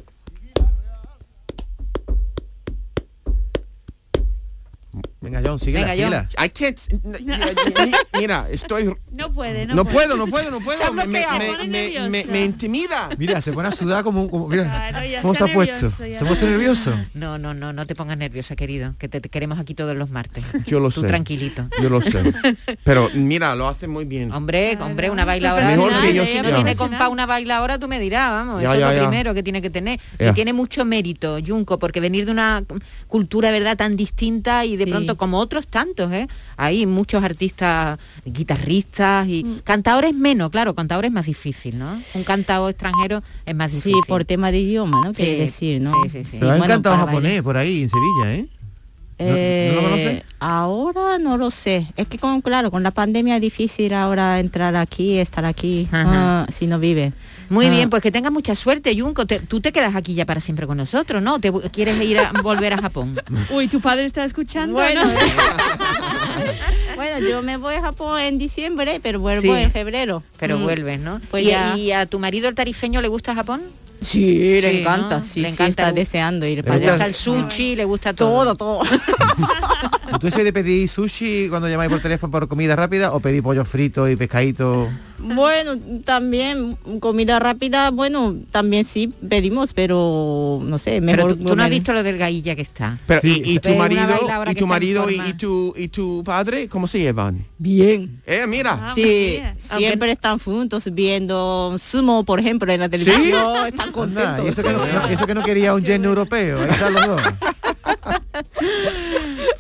[5.36, 5.50] Venga.
[5.50, 6.28] John, sigue Venga, la John.
[6.30, 6.46] sigla.
[6.46, 6.80] I can't.
[7.86, 8.96] mi- Mira, estoy.
[9.16, 10.08] No puede, no, No puede.
[10.08, 10.78] puedo, no puedo, no puedo.
[10.78, 11.40] Se Me, me, bloqueado.
[11.40, 12.10] me- Pone me- nerviosa.
[12.10, 13.10] me- me intimida.
[13.18, 14.30] Mira, se pone a sudar como un...
[14.30, 15.90] Como, mira, Claro, ¿Cómo se ha puesto?
[15.90, 16.94] ¿Se ha puesto nervioso?
[17.14, 20.10] No, no, no, no te pongas nerviosa, querido, que te, te queremos aquí todos los
[20.10, 20.44] martes.
[20.66, 21.08] Yo lo Tú sé.
[21.08, 21.70] tranquilito.
[21.82, 22.34] Yo lo sé.
[22.84, 24.34] Pero mira, lo hace muy bien.
[24.34, 25.68] Hombre, hombre, una bailadora.
[25.68, 28.62] Mejor si que no- yo si no tiene compa una bailadora, tú me dirás, vamos,
[28.62, 29.10] Ya, eso ya, es lo ya.
[29.10, 29.98] primero que tiene que tener.
[30.20, 30.32] Ya.
[30.32, 32.64] Y tiene mucho mérito, Junco, porque venir de una
[33.08, 34.90] cultura, ¿verdad?, tan distinta y de Sí.
[34.90, 36.28] pronto como otros tantos, ¿eh?
[36.56, 39.60] Hay muchos artistas, guitarristas y Mm.
[39.64, 42.00] cantadores menos, claro, cantadores es más difícil, ¿no?
[42.14, 44.02] Un cantador extranjero es más Sí, difícil.
[44.08, 45.14] por tema de idioma, ¿no?
[45.14, 45.92] Quiere Sí, decir, ¿no?
[46.04, 46.38] sí, sí, sí.
[46.38, 47.44] Bueno, encantado para japonés bailar.
[47.44, 48.46] por ahí en Sevilla, ¿eh?
[49.18, 50.24] ¿No- no lo Eh, conoces?
[50.40, 51.88] ahora no lo sé.
[51.96, 56.46] Es que con, claro, con la pandemia es difícil ahora entrar aquí, estar aquí, ah,
[56.56, 57.14] si no vive.
[57.50, 57.70] Muy Ah.
[57.70, 59.26] bien, pues que tengas mucha suerte, Junco.
[59.26, 61.40] Te- tú te quedas aquí ya para siempre con nosotros, ¿no?
[61.40, 63.20] ¿Te quieres ir a volver a Japón?
[63.52, 64.74] Uy, tu padre está escuchando.
[64.74, 65.12] Bueno, ¿no?
[66.96, 69.50] bueno, yo me voy a Japón en diciembre, pero vuelvo Sí.
[69.62, 70.24] en febrero.
[70.40, 70.64] Pero Mm.
[70.64, 71.22] vuelves, ¿no?
[71.30, 71.78] Pues ¿Y, ya.
[71.78, 73.62] y a tu marido el tarifeño le gusta Japón?
[74.02, 75.24] Sí, le Sí, encanta, ¿no?
[75.24, 78.14] sí, Le sí, encanta está deseando ir Le para gusta gusta el sushi, le gusta
[78.14, 78.56] todo.
[78.56, 79.00] Todo, todo.
[80.20, 83.66] ¿Tú sois de pedir sushi cuando llamáis por teléfono por comida rápida o pedís pollo
[83.66, 84.90] frito y pescadito?
[85.18, 91.56] Bueno, también comida rápida, bueno, también sí pedimos, pero no sé, Pero mejor tú, tú
[91.56, 92.98] no has visto lo del gailla que está.
[93.08, 93.42] Pero, Sí.
[93.46, 97.00] y, y tu Pero marido, y tu marido y, tu y tu padre, ¿cómo se
[97.00, 97.46] llevan?
[97.58, 98.22] bien.
[98.26, 98.78] Eh, mira.
[98.82, 99.56] Ah, Sí, bien.
[99.78, 103.68] siempre están juntos viendo sumo, por ejemplo, en la televisión.
[103.68, 104.46] Están Anda, contentos.
[104.46, 107.08] y eso que, no, no- eso que no quería un yen europeo, ahí están los
[107.08, 107.22] dos.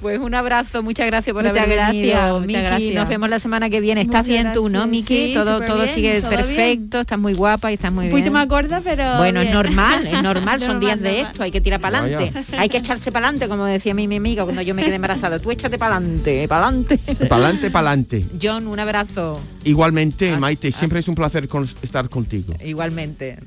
[0.05, 2.93] Pues un abrazo, muchas gracias por Muchas haber gracias, venido, Miki.
[2.93, 4.01] Nos vemos la semana que viene.
[4.01, 4.85] Estás Muchas bien tú, ¿no.
[4.85, 5.29] Miki?
[5.29, 8.31] Sí, todo todo bien, sigue todo perfecto, estás muy guapa y estás muy Un bien.
[8.31, 9.55] más gorda, pero Bueno, es bien.
[9.55, 12.39] normal, es normal, son Normal, días de esto, hay que tirar para adelante.
[12.55, 15.39] Hay que echarse para adelante, como decía mi, mi amiga cuando yo me quedé embarazada.
[15.39, 16.99] Tú échate para adelante, para adelante.
[17.27, 18.25] Pa'lante, pa'lante.
[18.39, 19.41] John, un abrazo.
[19.63, 22.53] Igualmente, Ah, Maite, siempre es un placer con- estar contigo.
[22.63, 23.39] Igualmente.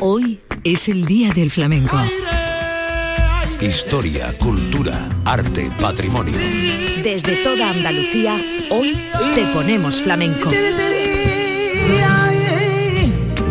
[0.00, 1.98] Hoy es el Día del Flamenco.
[3.62, 6.34] Historia, cultura, arte, patrimonio.
[7.04, 8.36] Desde toda Andalucía,
[8.70, 8.98] hoy
[9.36, 10.50] te ponemos flamenco.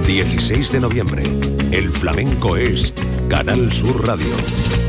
[0.06, 1.24] 16 de noviembre.
[1.72, 2.94] El flamenco es
[3.30, 4.81] Canal Sur Radio.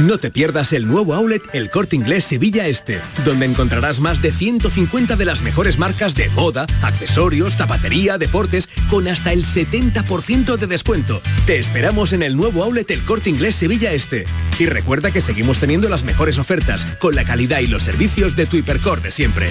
[0.00, 4.32] No te pierdas el nuevo outlet El Corte Inglés Sevilla Este, donde encontrarás más de
[4.32, 10.66] 150 de las mejores marcas de moda, accesorios, zapatería, deportes, con hasta el 70% de
[10.66, 11.20] descuento.
[11.46, 14.24] Te esperamos en el nuevo outlet El Corte Inglés Sevilla Este.
[14.58, 18.46] Y recuerda que seguimos teniendo las mejores ofertas, con la calidad y los servicios de
[18.46, 19.50] tu hipercor de siempre.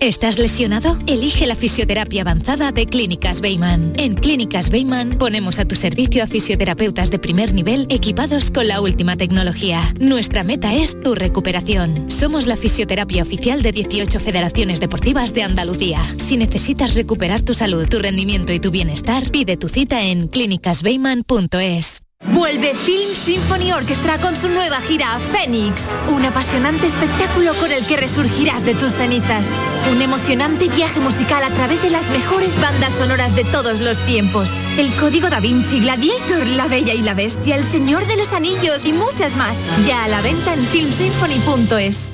[0.00, 0.98] ¿Estás lesionado?
[1.06, 3.92] Elige la fisioterapia avanzada de Clínicas Beyman.
[3.98, 8.80] En Clínicas Beyman ponemos a tu servicio a fisioterapeutas de primer nivel equipados con la
[8.80, 9.82] última tecnología.
[10.00, 12.10] Nuestra meta es tu recuperación.
[12.10, 16.00] Somos la fisioterapia oficial de 18 federaciones deportivas de Andalucía.
[16.16, 22.00] Si necesitas recuperar tu salud, tu rendimiento y tu bienestar, pide tu cita en clínicasbeyman.es.
[22.22, 25.82] Vuelve Film Symphony Orchestra con su nueva gira Phoenix.
[26.14, 29.46] Un apasionante espectáculo con el que resurgirás de tus cenizas.
[29.88, 34.48] Un emocionante viaje musical a través de las mejores bandas sonoras de todos los tiempos.
[34.78, 38.84] El Código Da Vinci, Gladiator, La Bella y la Bestia, El Señor de los Anillos
[38.84, 39.58] y muchas más.
[39.86, 42.12] Ya a la venta en filmsymphony.es.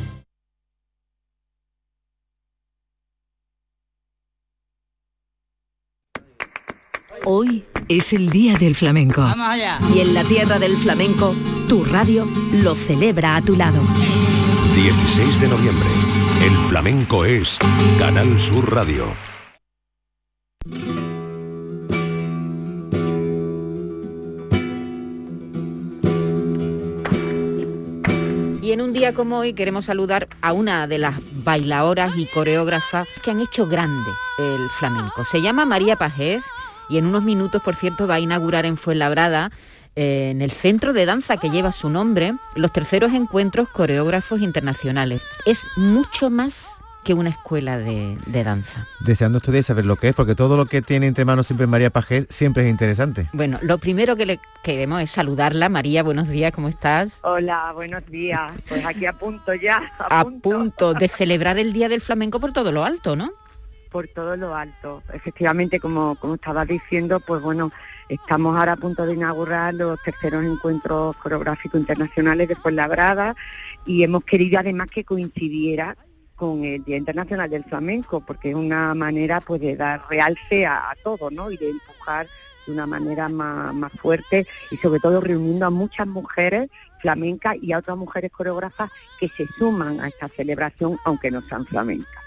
[7.25, 9.27] Hoy es el Día del Flamenco.
[9.95, 11.35] Y en la tierra del flamenco,
[11.69, 13.81] tu radio lo celebra a tu lado.
[14.77, 16.16] 16 de noviembre.
[16.47, 17.59] El flamenco es
[17.99, 19.09] Canal Sur Radio.
[28.63, 33.09] Y en un día como hoy queremos saludar a una de las bailadoras y coreógrafas
[33.25, 35.25] que han hecho grande el flamenco.
[35.25, 36.45] Se llama María Pajés
[36.89, 39.51] y en unos minutos, por cierto, va a inaugurar en Fuenlabrada,
[39.97, 45.23] en el centro de danza que lleva su nombre, los terceros encuentros coreógrafos internacionales.
[45.47, 46.67] Es mucho más
[47.03, 48.87] que una escuela de, de danza?
[49.01, 51.69] Deseando estudiar y saber lo que es, porque todo lo que tiene entre manos siempre
[51.69, 53.29] María Pajés siempre es interesante.
[53.33, 55.69] Bueno, lo primero que le queremos es saludarla.
[55.69, 57.11] María, buenos días, ¿cómo estás?
[57.23, 58.51] Hola, buenos días.
[58.69, 59.93] Pues aquí a punto ya.
[59.99, 63.31] A, punto de celebrar el Día del Flamenco por todo lo alto, ¿no?
[63.97, 65.03] por todo lo alto.
[65.15, 67.73] Efectivamente, como, como estaba diciendo, pues bueno,
[68.09, 73.35] estamos ahora a punto de inaugurar los terceros encuentros coreográficos internacionales de Fuenlabrada
[73.85, 75.97] y hemos querido además que coincidiera
[76.37, 80.91] con el Día Internacional del Flamenco, porque es una manera pues de dar realce a,
[80.91, 81.51] a todo, ¿no?
[81.51, 82.29] Y de empujar
[82.67, 86.69] de una manera más, más fuerte y sobre todo reuniendo a muchas mujeres
[87.01, 91.65] flamencas y a otras mujeres coreógrafas que se suman a esta celebración aunque no sean
[91.67, 92.26] flamencas.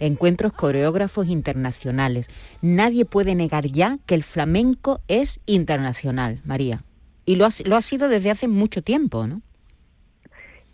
[0.00, 2.28] Encuentros coreógrafos internacionales.
[2.62, 6.82] Nadie puede negar ya que el flamenco es internacional, María.
[7.26, 9.42] Y lo ha, lo ha sido desde hace mucho tiempo, ¿no?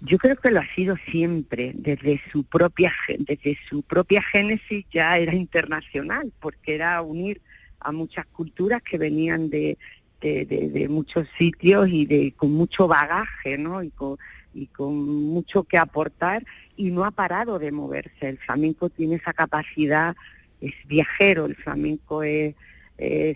[0.03, 5.19] Yo creo que lo ha sido siempre, desde su propia desde su propia génesis ya
[5.19, 7.43] era internacional, porque era unir
[7.81, 9.77] a muchas culturas que venían de,
[10.23, 13.83] de, de- de muchos sitios y de con mucho bagaje, ¿no?
[13.83, 14.17] Y con,
[14.55, 16.45] y con mucho que aportar
[16.81, 18.31] y no ha parado de moverse.
[18.31, 20.17] El flamenco tiene esa capacidad,
[20.63, 22.55] es viajero, el flamenco es,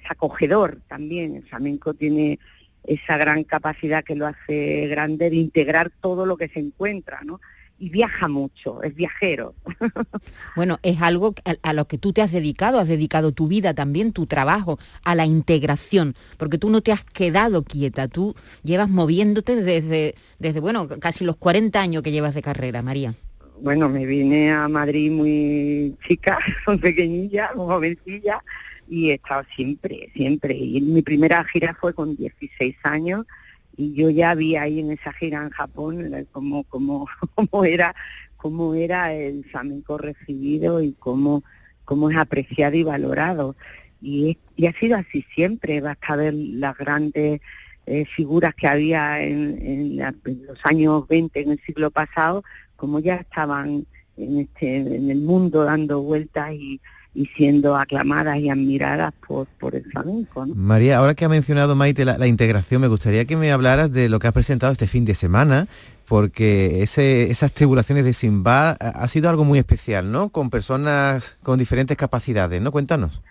[0.08, 2.38] acogedor también, el flamenco tiene
[2.84, 7.40] esa gran capacidad que lo hace grande de integrar todo lo que se encuentra, ¿no?
[7.78, 9.54] Y viaja mucho, es viajero.
[10.56, 13.74] Bueno, es algo a, a lo que tú te has dedicado, has dedicado tu vida
[13.74, 18.88] también, tu trabajo, a la integración, porque tú no te has quedado quieta, tú llevas
[18.88, 23.14] moviéndote desde, desde bueno, casi los 40 años que llevas de carrera, María.
[23.60, 28.42] Bueno, me vine a Madrid muy chica, muy pequeñilla, muy jovencilla,
[28.88, 30.54] y he estado siempre, siempre.
[30.54, 33.26] Y mi primera gira fue con 16 años,
[33.76, 37.94] y yo ya vi ahí en esa gira en Japón eh, cómo, cómo, cómo era
[38.44, 41.42] cómo era el flamenco recibido y cómo,
[41.86, 43.56] cómo es apreciado y valorado.
[44.02, 47.40] Y, y ha sido así siempre, basta ver las grandes
[47.86, 52.42] eh, figuras que había en, la- en los años 20, en el siglo pasado,
[52.76, 56.80] como ya estaban en, este, en el mundo dando vueltas y,
[57.14, 60.46] y siendo aclamadas y admiradas por, por el flamenco.
[60.54, 64.08] María, ahora que ha mencionado Maite la, la integración, me gustaría que me hablaras de
[64.08, 65.68] lo que has presentado este fin de semana,
[66.06, 70.28] porque ese- esas tribulaciones de Simba ha, ha sido algo muy especial, ¿no?
[70.30, 72.72] Con personas con diferentes capacidades, ¿no?
[72.72, 73.22] Cuéntanos.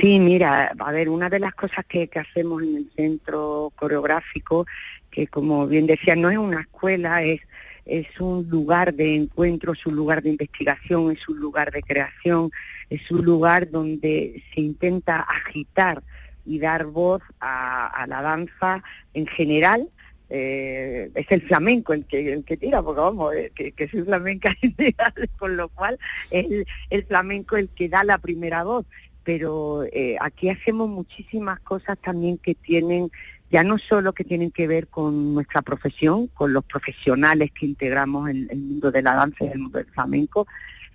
[0.00, 4.66] Sí, mira, a ver, una de las cosas que, que hacemos en el centro coreográfico,
[5.10, 7.42] que como bien decía, no es una escuela, es,
[7.84, 12.50] es un lugar de encuentro, es un lugar de investigación, es un lugar de creación,
[12.88, 16.02] es un lugar donde se intenta agitar
[16.46, 18.82] y dar voz a, la danza
[19.12, 19.90] en general.
[20.34, 24.74] Eh, es el flamenco el que, el que tira, porque vamos, eh, que, flamenca en
[24.74, 25.98] general, con lo cual
[26.30, 28.86] es el, el flamenco el que da la primera voz
[29.24, 33.10] pero eh, aquí hacemos muchísimas cosas también que tienen,
[33.50, 38.30] ya no solo que tienen que ver con nuestra profesión, con los profesionales que integramos
[38.30, 40.46] el, el mundo de la danza y el mundo del flamenco,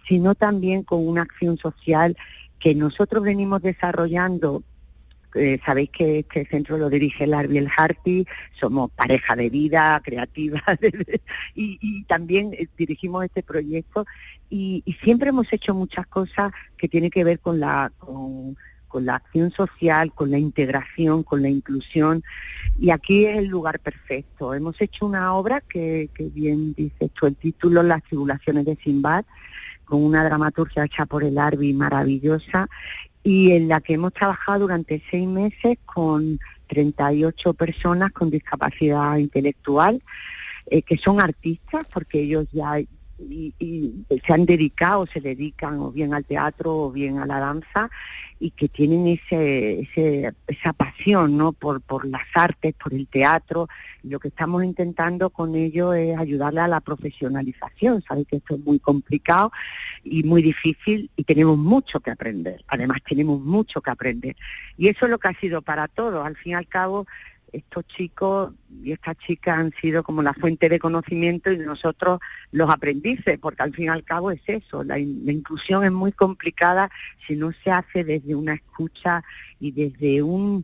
[0.07, 2.15] sino también con una acción social
[2.59, 4.63] que nosotros venimos desarrollando.
[5.35, 7.33] Eh, sabéis que este centro lo dirige El
[7.75, 8.25] Harty,
[8.59, 10.63] somos pareja de vida, creativa,
[11.55, 14.05] y, también eh, dirigimos este proyecto
[14.49, 18.55] y, siempre hemos hecho muchas cosas que tienen que ver con la con,
[19.05, 22.23] la acción social, con la integración, con la inclusión
[22.79, 24.55] y aquí es el lugar perfecto.
[24.55, 29.23] Hemos hecho una obra que, bien dice esto el título, Las tribulaciones de Simbad,
[29.85, 32.67] con una dramaturgia hecha por el Arbi maravillosa
[33.27, 40.01] y en la que hemos trabajado durante seis meses con 38 personas con discapacidad intelectual,
[40.67, 42.79] eh, que son artistas, porque ellos ya
[43.19, 47.39] y, y se han dedicado, se dedican o bien al teatro o bien a la
[47.39, 47.89] danza
[48.39, 51.53] y que tienen ese, ese esa pasión ¿no?
[51.53, 53.67] por, por las artes, por el teatro.
[54.03, 58.03] Lo que estamos intentando con ellos es ayudarle a la profesionalización.
[58.03, 59.51] Sabéis que esto es muy complicado
[60.03, 62.63] y muy difícil y tenemos mucho que aprender.
[62.67, 64.35] Además tenemos mucho que aprender.
[64.77, 66.25] Y eso es lo que ha sido para todos.
[66.25, 67.07] Al fin y al cabo,
[67.57, 68.53] estos chicos
[68.83, 72.19] y estas chicas han sido como la fuente de conocimiento y nosotros
[72.51, 75.91] los aprendices, porque al fin y al cabo es eso, la, in- la inclusión es
[75.91, 76.89] muy complicada
[77.25, 79.23] si no se hace desde una escucha
[79.59, 80.63] y desde un,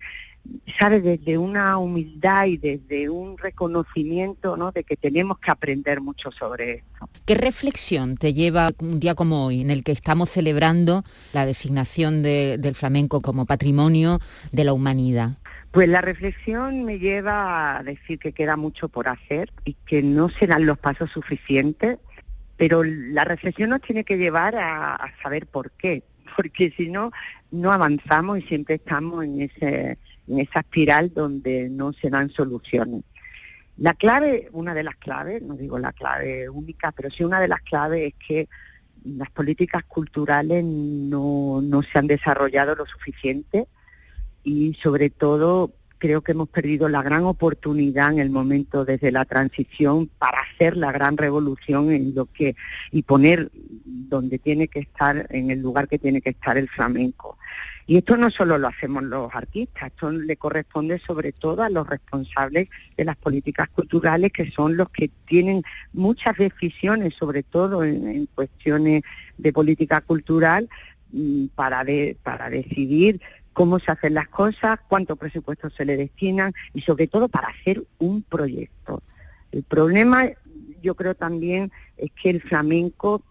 [0.78, 1.04] ¿sabes?
[1.04, 4.72] Desde una humildad y desde un reconocimiento, ¿no?
[4.72, 7.10] De que tenemos que aprender mucho sobre esto.
[7.26, 12.22] ¿Qué reflexión te lleva un día como hoy, en el que estamos celebrando la designación
[12.22, 14.20] de- del flamenco como patrimonio
[14.52, 15.38] de la humanidad?
[15.74, 20.30] Pues la reflexión me lleva a decir que queda mucho por hacer y que no
[20.30, 22.00] se dan los pasos suficientes
[22.58, 26.04] pero la reflexión nos tiene que llevar a, saber por qué,
[26.36, 27.12] porque si no,
[27.52, 33.04] no avanzamos y siempre estamos en, en esa espiral donde no se dan soluciones.
[33.78, 37.48] La clave, una de las claves, no digo la clave única, pero sí una de
[37.48, 38.48] las claves es que
[39.04, 43.68] las políticas culturales no, no se han desarrollado lo suficiente
[44.44, 45.72] y sobre todo
[46.04, 50.76] creo que hemos perdido la gran oportunidad en el momento desde la transición para hacer
[50.76, 52.58] la gran revolución en lo que
[52.92, 57.38] y poner donde tiene que estar en el lugar que tiene que estar el flamenco.
[57.88, 61.88] Y esto no solo lo hacemos los artistas, esto le corresponde sobre todo a los
[61.88, 62.68] responsables
[62.98, 65.64] de las políticas culturales, que son los que tienen
[65.94, 69.04] muchas decisiones, sobre todo en, cuestiones
[69.38, 70.68] de política cultural,
[71.14, 71.86] mm, para,
[72.24, 73.22] para decidir
[73.54, 77.84] cómo se hacen las cosas, cuánto presupuesto se le destinan y sobre todo para hacer
[78.00, 79.02] un proyecto.
[79.52, 80.30] El problema
[80.82, 83.24] yo creo también es que el flamenco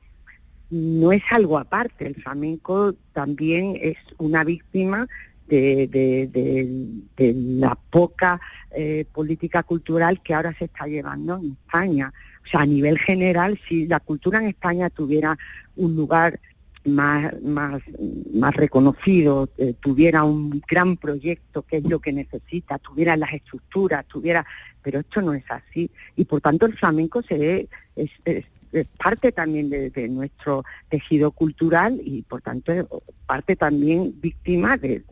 [0.70, 5.06] no es algo aparte, el flamenco también es una víctima
[5.46, 7.02] de,
[7.60, 8.40] la poca
[8.74, 12.12] eh, política cultural que ahora se está llevando en España.
[12.44, 15.36] O sea, a nivel general, si la cultura en España tuviera
[15.76, 16.40] un lugar
[16.84, 17.82] más, más,
[18.32, 24.06] más reconocido, eh, tuviera un gran proyecto, que es lo que necesita, tuviera las estructuras,
[24.06, 24.44] tuviera,
[24.82, 25.90] pero esto no es así.
[26.16, 28.10] Y por tanto el flamenco se ve, es,
[28.72, 32.72] es parte también de, nuestro tejido cultural y por tanto
[33.26, 35.04] parte también víctima de,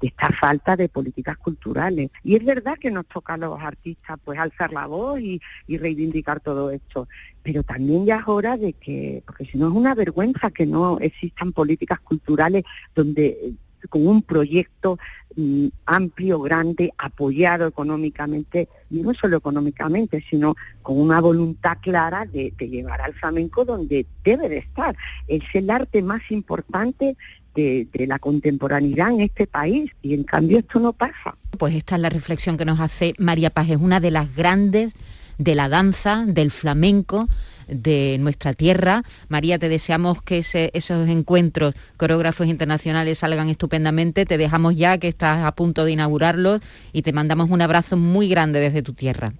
[0.00, 2.10] esta falta de políticas culturales.
[2.22, 5.78] Y es verdad que nos toca a los artistas pues alzar la voz y, y
[5.78, 7.08] reivindicar todo esto,
[7.42, 10.98] pero también ya es hora de que, porque si no es una vergüenza que no
[11.00, 13.54] existan políticas culturales donde
[13.88, 14.98] con un proyecto
[15.36, 22.52] mm, amplio, grande, apoyado económicamente, y no solo económicamente, sino con una voluntad clara de,
[22.58, 24.96] llevar al flamenco donde debe de estar.
[25.28, 27.16] Es el arte más importante
[27.54, 31.36] de, de, la contemporaneidad en este país y en cambio esto no pasa.
[31.58, 34.94] Pues esta es la reflexión que nos hace María Paz, es una de las grandes
[35.40, 37.26] de la danza, del flamenco,
[37.66, 39.02] de nuestra tierra.
[39.28, 44.26] María, te deseamos que esos encuentros coreógrafos internacionales salgan estupendamente.
[44.26, 46.60] Te dejamos ya que estás a punto de inaugurarlos
[46.92, 49.32] y te mandamos un abrazo muy grande desde tu tierra.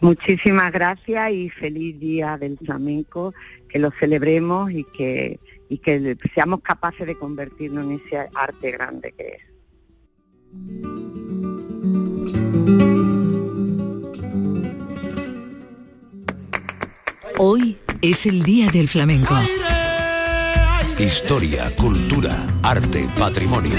[0.00, 3.34] Muchísimas gracias y feliz día del flamenco,
[3.68, 9.12] que lo celebremos y que, y que seamos capaces de convertirnos en ese arte grande
[9.12, 9.42] que es.
[17.38, 19.36] Hoy es el Día del Flamenco.
[20.98, 23.76] Historia, cultura, arte, patrimonio.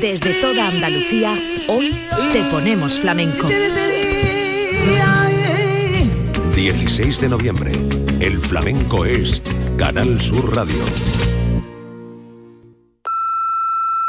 [0.00, 1.36] Desde toda Andalucía,
[1.68, 1.94] hoy
[2.32, 3.48] te ponemos flamenco.
[6.54, 7.72] 16 de noviembre.
[8.20, 9.42] El flamenco es
[9.76, 10.82] Canal Sur Radio.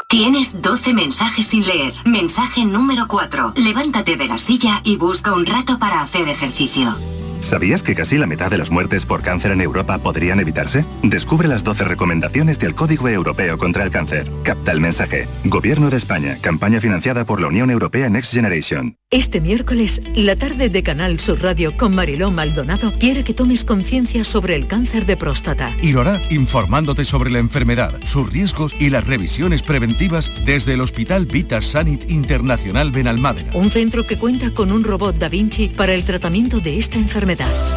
[0.08, 1.92] Tienes 12 mensajes sin leer.
[2.06, 3.52] Mensaje número 4.
[3.56, 6.96] Levántate de la silla y busca un rato para hacer ejercicio.
[7.40, 10.84] ¿Sabías que casi la mitad de las muertes por cáncer en Europa podrían evitarse?
[11.02, 14.30] Descubre las 12 recomendaciones del Código Europeo contra el Cáncer.
[14.42, 15.28] Capta el mensaje.
[15.44, 16.36] Gobierno de España.
[16.40, 18.96] Campaña financiada por la Unión Europea Next Generation.
[19.10, 24.24] Este miércoles, la tarde de Canal Sur Radio con Mariló Maldonado quiere que tomes conciencia
[24.24, 25.74] sobre el cáncer de próstata.
[25.80, 30.82] Y lo hará informándote sobre la enfermedad, sus riesgos y las revisiones preventivas desde el
[30.82, 33.52] Hospital Vita Sanit Internacional Benalmádena.
[33.54, 37.27] Un centro que cuenta con un robot Da Vinci para el tratamiento de esta enfermedad.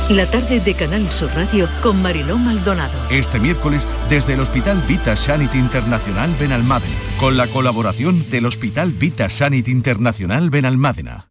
[0.10, 2.98] La tarde de Canal Sur Radio con Mariló Maldonado.
[3.10, 9.28] Este miércoles desde el Hospital Vita Sanit Internacional Benalmádena, con la colaboración del Hospital Vita
[9.30, 11.31] Sanit Internacional Benalmádena.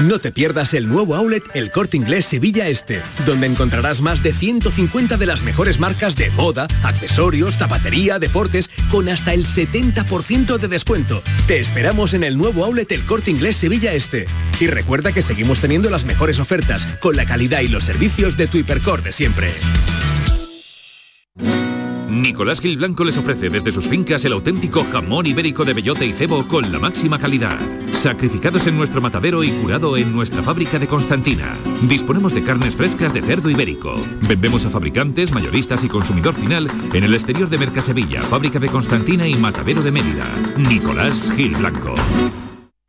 [0.00, 4.32] No te pierdas el nuevo outlet El Corte Inglés Sevilla Este, donde encontrarás más de
[4.32, 10.68] 150 de las mejores marcas de moda, accesorios, zapatería, deportes, con hasta el 70% de
[10.68, 11.22] descuento.
[11.46, 14.26] Te esperamos en el nuevo outlet El Corte Inglés Sevilla Este.
[14.60, 18.48] Y recuerda que seguimos teniendo las mejores ofertas, con la calidad y los servicios de
[18.48, 19.50] tu hipercor de siempre.
[22.10, 26.12] Nicolás Gil Blanco les ofrece desde sus fincas el auténtico jamón ibérico de bellota y
[26.12, 27.58] cebo con la máxima calidad.
[27.96, 31.56] Sacrificados en nuestro matadero y curado en nuestra fábrica de Constantina.
[31.88, 33.96] Disponemos de carnes frescas de cerdo ibérico.
[34.28, 39.26] Vendemos a fabricantes, mayoristas y consumidor final en el exterior de Mercasevilla, fábrica de Constantina
[39.26, 40.26] y matadero de Mérida.
[40.56, 41.94] Nicolás Gil Blanco.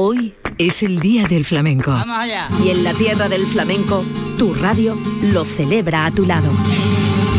[0.00, 1.92] Hoy es el Día del Flamenco.
[2.64, 4.04] Y en la tierra del flamenco,
[4.38, 6.52] tu radio lo celebra a tu lado.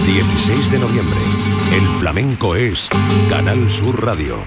[0.05, 1.19] 16 de noviembre.
[1.73, 2.89] El flamenco es
[3.29, 4.43] Canal Sur Radio.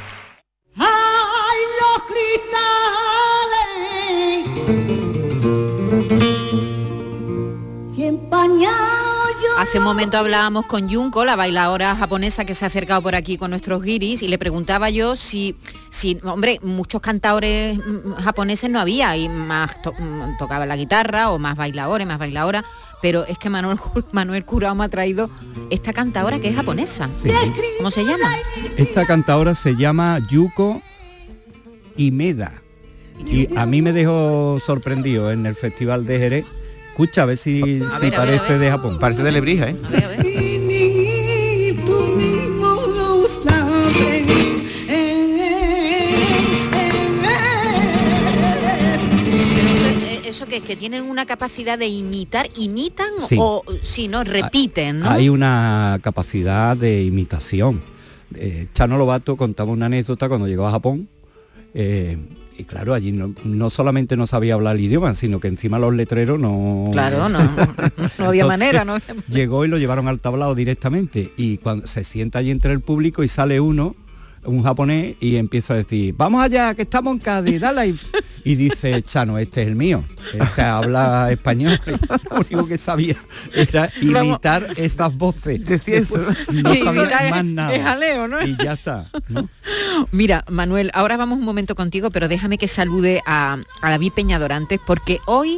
[9.59, 13.39] Hace un momento hablábamos con Junko, la bailadora japonesa que se ha acercado por aquí
[13.39, 15.57] con nuestros guiris, y le preguntaba yo si,
[15.93, 21.31] si hombre, muchos cantadores mm, japoneses no había, y más to- mm, tocaba la guitarra,
[21.31, 22.65] o más bailadores, más bailadoras,
[23.03, 23.79] pero es que Manuel,
[24.13, 25.29] Manuel Curao me ha traído
[25.71, 27.11] esta cantadora que es japonesa.
[27.79, 28.35] ¿Cómo se llama?
[28.77, 30.81] Esta cantadora se llama Yuko
[31.97, 32.55] Imeda.
[33.27, 36.45] Y a mí me dejó sorprendido en el Festival de Jerez.
[36.91, 38.59] Escucha, a ver si, si ver, a ver, a parece ver.
[38.61, 38.99] de Japón.
[38.99, 39.77] Parece de Lebrija, ¿eh?
[50.33, 53.37] Eso que es que tienen una capacidad de imitar, imitan Sí.
[53.39, 55.11] o si no, repiten, ¿no?
[55.11, 57.83] Hay una capacidad de imitación.
[58.35, 61.07] Eh, Chano Lobato contaba una anécdota cuando llegó a Japón.
[61.75, 62.17] eh,
[62.57, 65.95] y claro, allí no, no solamente no sabía hablar el idioma, sino que encima los
[65.95, 66.89] letreros no...
[66.93, 67.39] Claro, no,
[68.19, 68.97] no había manera, ¿no?
[69.29, 71.31] Llegó y lo llevaron al tablado directamente.
[71.37, 73.97] Y cuando se sienta allí entre el público y sale uno,
[74.45, 77.99] un japonés, y empieza a decir, vamos allá, que estamos en Cádiz, dale ahí".
[78.45, 80.05] Y dice, Chano, este es el mío.
[80.35, 81.81] Este habla español.
[82.31, 83.15] Lo único que sabía
[83.55, 84.25] era Vamos.
[84.27, 85.65] imitar estas voces.
[85.65, 86.35] Decía eso, ¿no?
[86.51, 87.73] Sí, sabía más nada.
[87.73, 88.43] es jaleo, ¿no?
[88.45, 89.07] Y ya está.
[89.29, 89.49] ¿no?
[90.11, 94.81] Mira, Manuel, ahora vamos un momento contigo, pero déjame que salude a, a David Peñadorantes,
[94.85, 95.57] porque hoy,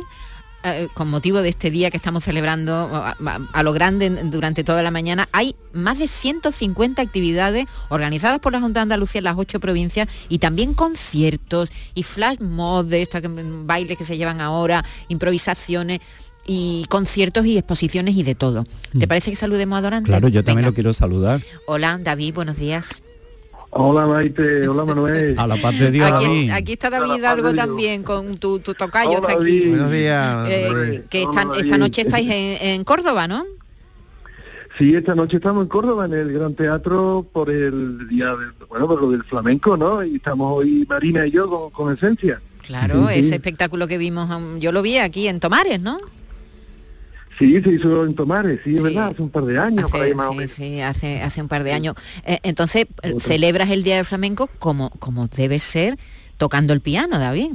[0.64, 4.64] eh, con motivo de este día que estamos celebrando a, a- a lo grande durante
[4.64, 9.24] toda la mañana, hay más de 150 actividades organizadas por la Junta de Andalucía en
[9.24, 13.20] las ocho provincias y también conciertos y flash mob de estos
[13.66, 16.00] bailes que se llevan ahora, improvisaciones
[16.46, 18.66] y conciertos y exposiciones y de todo.
[18.98, 20.08] ¿Te parece que saludemos a Dorantes?
[20.08, 20.12] Mm.
[20.12, 20.68] Claro, yo también Venga.
[20.68, 21.42] lo quiero saludar.
[21.66, 23.02] Hola, David, buenos días.
[23.76, 25.34] Hola Maite, hola Manuel.
[25.36, 26.50] A la paz de Dios, Aquí, David.
[26.52, 29.38] aquí está David Hidalgo también con tu, tu tocayo Hola, está aquí.
[29.60, 29.68] David.
[29.70, 30.48] Buenos días.
[30.48, 33.44] Eh, que Hola, esta, noche estáis en, en Córdoba, ¿no?
[34.78, 38.86] Sí, esta noche estamos en Córdoba, en el Gran Teatro, por el día del, bueno,
[38.86, 40.04] por lo del flamenco, ¿no?
[40.04, 42.40] Y estamos hoy Marina y yo con, con esencia.
[42.66, 43.34] Claro, Sí, ese sí.
[43.34, 45.98] espectáculo que vimos, um, yo lo vi aquí en Tomares, ¿no?
[47.38, 48.84] Sí, se hizo en Tomares, sí, es Sí.
[48.84, 50.50] verdad, hace un par de años, por ahí más o sí, menos.
[50.52, 51.94] sí, hace, hace un par de años.
[52.24, 55.98] Eh, entonces, eh, celebras el Día del Flamenco como, como debe ser,
[56.36, 57.52] tocando el piano, David.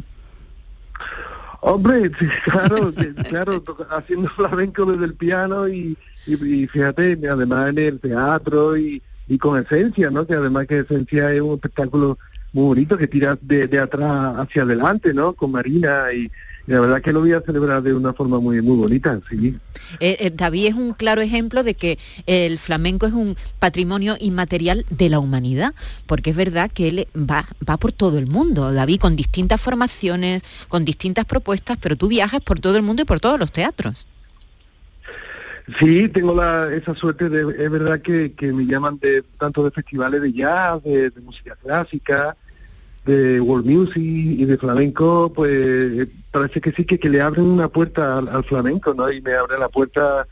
[1.62, 2.94] Hombre, sí, claro,
[3.30, 9.02] claro, haciendo flamenco desde el piano y, y, y fíjate, además en el teatro y,
[9.28, 10.26] y con esencia, ¿no?
[10.26, 12.18] Que además que esencia es un espectáculo
[12.54, 15.34] muy bonito que tira de, de atrás hacia adelante, ¿no?
[15.34, 16.32] Con Marina y
[16.74, 19.58] la verdad que lo voy a celebrar de una forma muy muy bonita, sí.
[20.00, 21.98] Eh, eh, David es un claro ejemplo de que
[22.28, 25.74] el flamenco es un patrimonio inmaterial de la humanidad,
[26.06, 30.44] porque es verdad que él va, va por todo el mundo, David, con distintas formaciones,
[30.68, 34.06] con distintas propuestas, pero tú viajas por todo el mundo y por todos los teatros.
[35.80, 39.72] Sí, tengo la, esa suerte de, es verdad que, que me llaman de tanto de
[39.72, 42.36] festivales de jazz, de, de música clásica,
[43.10, 47.68] de world music y de flamenco, pues parece que sí que, que le abren una
[47.68, 49.12] puerta al, flamenco, ¿no?
[49.12, 50.28] Y me abre la puerta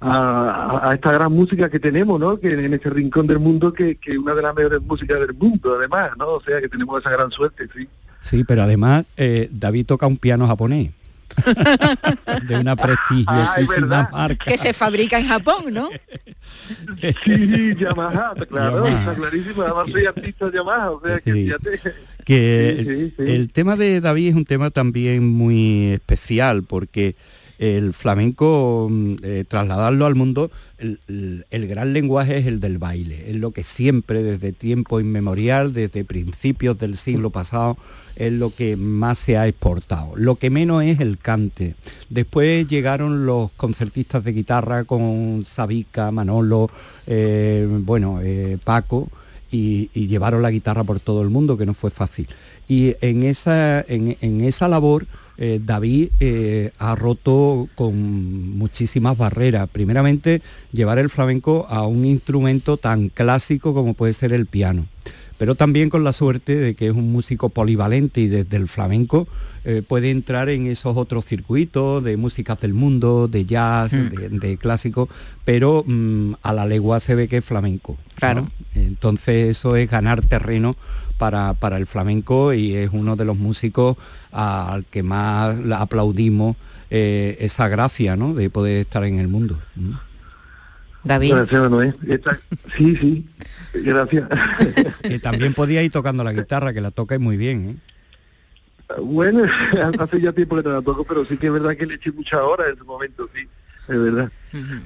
[0.00, 2.38] a, a, esta gran música que tenemos, ¿no?
[2.38, 5.76] Que en ese rincón del mundo que, que una de las mejores músicas del mundo,
[5.76, 6.28] además, ¿no?
[6.28, 7.88] O sea que tenemos esa gran suerte, sí.
[8.20, 10.92] Sí, pero además eh, David toca un piano japonés.
[12.48, 14.44] de una prestigiosísima marca.
[14.44, 15.88] Que se fabrica en Japón, ¿no?
[17.24, 18.98] Sí, Yamaha, claro, Yamaha.
[19.00, 19.62] está clarísimo.
[19.62, 21.44] Además soy artista Yamaha, o sea que Sí.
[21.44, 21.80] fíjate.
[22.24, 23.32] que Sí, sí, sí.
[23.32, 27.16] el tema de David es un tema también muy especial porque
[27.58, 30.98] el flamenco, mm, eh, trasladarlo al mundo, el,
[31.50, 36.04] el- gran lenguaje es el del baile, es lo que siempre desde tiempo inmemorial, desde
[36.04, 37.76] principios del siglo pasado,
[38.16, 40.12] es lo que más se ha exportado.
[40.16, 41.74] Lo que menos es el cante.
[42.10, 46.70] Después llegaron los concertistas de guitarra con Sabica, Manolo,
[47.06, 49.08] eh, bueno, eh, Paco,
[49.50, 52.28] y, y llevaron la guitarra por todo el mundo, que no fue fácil.
[52.68, 55.06] Y en esa, en, en esa labor,
[55.36, 59.68] eh, David eh, ha roto con muchísimas barreras.
[59.70, 64.86] Primeramente, llevar el flamenco a un instrumento tan clásico como puede ser el piano.
[65.38, 69.26] Pero también con la suerte de que es un músico polivalente y desde el flamenco
[69.64, 74.56] eh, puede entrar en esos otros circuitos de músicas del mundo, de jazz, de, de
[74.58, 75.08] clásico,
[75.44, 77.96] pero mm, a la legua se ve que es flamenco.
[78.14, 78.46] Claro.
[78.74, 80.76] Entonces eso es ganar terreno
[81.18, 83.96] para, para el flamenco y es uno de los músicos
[84.32, 86.56] al que más la aplaudimos
[86.90, 88.34] eh, esa gracia ¿no?
[88.34, 89.58] de poder estar en el mundo.
[89.76, 89.92] Mm.
[91.04, 91.34] David.
[91.34, 91.94] Gracias, Manuel.
[92.76, 93.26] Sí, sí,
[93.74, 94.28] gracias.
[95.02, 97.70] Que también podía ir tocando la guitarra, que la toca muy bien.
[97.70, 97.94] ¿eh?
[99.02, 99.44] Bueno,
[99.98, 102.10] hace ya tiempo que te la toco, pero sí que es verdad que le eché
[102.10, 103.46] muchas horas en ese momento, sí,
[103.88, 104.30] es verdad.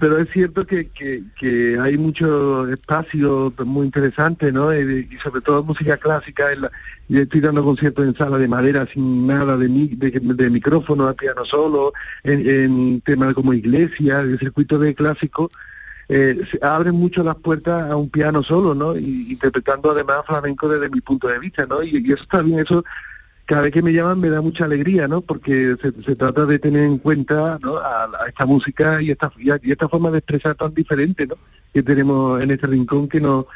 [0.01, 4.75] Pero es cierto que, que, que hay mucho espacio muy interesante, ¿no?
[4.75, 6.53] Y, y sobre todo música clásica.
[6.53, 6.71] En la,
[7.09, 11.07] yo estoy dando conciertos en sala de madera sin nada de, mi- de, de micrófono,
[11.09, 11.93] a piano solo,
[12.23, 15.51] en, en temas como iglesia, el circuito de clásico.
[16.09, 18.97] Eh, se abren mucho las puertas a un piano solo, ¿no?
[18.97, 21.83] Y interpretando además flamenco desde mi punto de vista, ¿no?
[21.83, 22.83] Y, y eso está bien, eso
[23.49, 25.23] cada vez que me llaman me da mucha alegría, ¿no?
[25.23, 27.79] Porque se, trata de tener en cuenta ¿no?
[27.79, 31.37] a, esta música y esta, y, esta forma de expresar tan diferente, ¿no?
[31.73, 33.47] Que tenemos en este rincón que no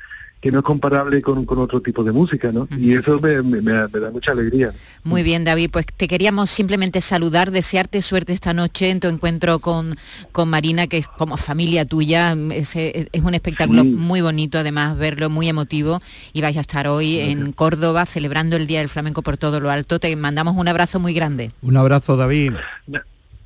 [0.43, 2.66] que no es comparable con, con otro tipo de música, ¿no?
[2.76, 4.72] Y eso me, me- me da- me da mucha alegría.
[5.05, 9.61] Muy bien, David, pues te queríamos simplemente saludar, desearte suerte esta noche en tu encuentro
[9.61, 9.97] con,
[10.32, 13.88] con Marina, que es como familia tuya, es, es un espectáculo Sí.
[13.88, 18.66] muy bonito, además verlo, muy emotivo, y vais a estar hoy en Córdoba celebrando el
[18.66, 20.01] Día del Flamenco por todo lo alto.
[20.01, 21.53] Te mandamos un abrazo muy grande.
[21.62, 22.55] Un abrazo, David.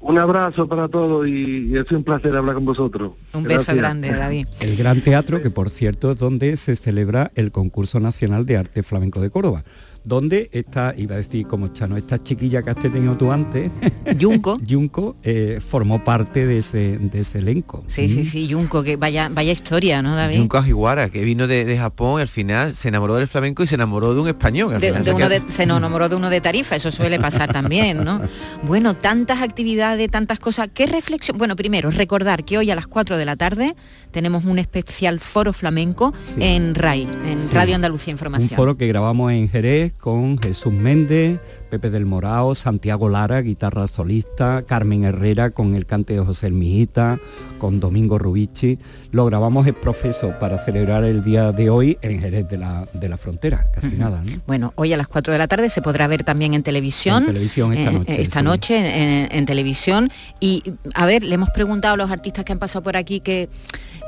[0.00, 3.12] Un abrazo para todos y, y es un placer hablar con vosotros.
[3.32, 4.46] Un beso grande, David.
[4.60, 8.82] El Gran Teatro, que por cierto es donde se celebra el concurso nacional de arte
[8.82, 9.64] flamenco de Córdoba.
[10.06, 13.70] Donde está, iba a decir como Chano, esta chiquilla que has tenido tú antes,
[14.20, 17.82] Junco, Junco, eh, formó parte de ese, de ese elenco.
[17.88, 20.38] Sí, sí, sí, Junco, que vaya, vaya historia, ¿no, David?
[20.38, 23.66] Junko Ajiwara, que vino de, de Japón y al final se enamoró del flamenco y
[23.66, 24.74] se enamoró de un español.
[24.74, 27.52] al De, final de se uno se enamoró de uno de Tarifa, eso suele pasar
[27.52, 28.20] también, ¿no?
[28.62, 30.68] Bueno, tantas actividades, tantas cosas.
[30.72, 31.36] ¿Qué reflexión?
[31.36, 33.74] Bueno, primero, recordar que hoy a las 4 de la tarde
[34.12, 36.34] tenemos un especial foro flamenco Sí.
[36.42, 37.48] en RAI, en Sí.
[37.52, 38.50] Radio Andalucía Un Información.
[38.56, 44.62] foro que grabamos en Jerez con Jesús Méndez, Pepe del Morao, Santiago Lara, guitarra solista,
[44.66, 47.18] Carmen Herrera con el cante de José El Mijita,
[47.58, 48.78] con Domingo Rubici.
[49.10, 53.08] Lo grabamos en profeso para celebrar el día de hoy en Jerez de la, de
[53.08, 54.22] la Frontera, casi nada.
[54.24, 54.40] ¿no?
[54.46, 57.22] Bueno, hoy a las 4 de la tarde se podrá ver también en televisión.
[57.24, 58.44] En televisión esta eh, noche, esta sí.
[58.44, 60.10] noche en, en televisión.
[60.40, 60.62] Y
[60.94, 63.48] a ver, le hemos preguntado a los artistas que han pasado por aquí que,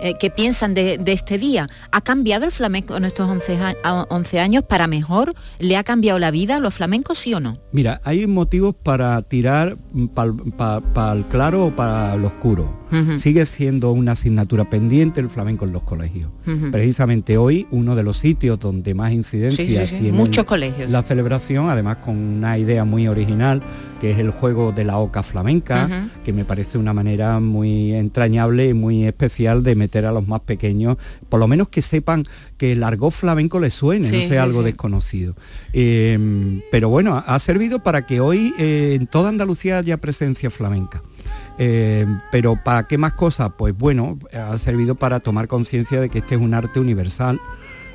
[0.00, 1.66] eh, qué piensan de, de este día.
[1.90, 5.34] ¿Ha cambiado el flamenco en estos 11, a- a- 11 años para mejor?
[5.58, 7.47] ¿Le ha cambiado la vida a los flamencos, sí o no?
[7.72, 9.76] Mira, hay motivos para tirar
[10.14, 12.76] para el claro o para el oscuro.
[13.18, 16.30] Sigue siendo una asignatura pendiente el flamenco en los colegios.
[16.70, 20.90] Precisamente hoy, uno de los sitios donde más incidencia Sí, sí, sí, tiene muchos colegios.
[20.90, 23.62] la celebración, además con una idea muy original,
[24.00, 28.68] que es el juego de la oca flamenca, que me parece una manera muy entrañable
[28.68, 30.96] y muy especial de meter a los más pequeños,
[31.28, 32.24] por lo menos que sepan
[32.56, 34.64] que el argot flamenco les suene, Sí, no sea sí, algo sí.
[34.66, 35.34] desconocido.
[35.72, 40.50] Eh, pero bueno, ha- ha servido para que hoy eh, en toda Andalucía haya presencia
[40.50, 41.02] flamenca.
[41.58, 43.50] Eh, pero ¿para qué más cosas?
[43.58, 47.40] Pues bueno, ha servido para tomar conciencia de que este es un arte universal.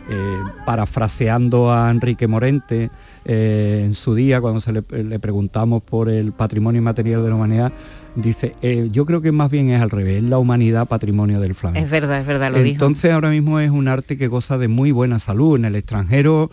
[0.10, 2.89] Eh, parafraseando a Enrique Morente
[3.24, 7.36] eh, en su día, cuando se le, le preguntamos por el patrimonio inmaterial de la
[7.36, 7.74] humanidad,
[8.16, 11.84] Dice, eh, yo creo que más bien es al revés, la humanidad patrimonio del flamenco.
[11.84, 14.91] Es verdad, es verdad, lo Entonces ahora mismo es un arte que goza de muy
[14.91, 15.58] buena salud.
[15.58, 16.51] En el extranjero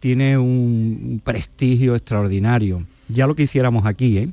[0.00, 2.84] tiene un prestigio extraordinario.
[3.08, 4.28] Ya lo quisiéramos aquí, ¿eh?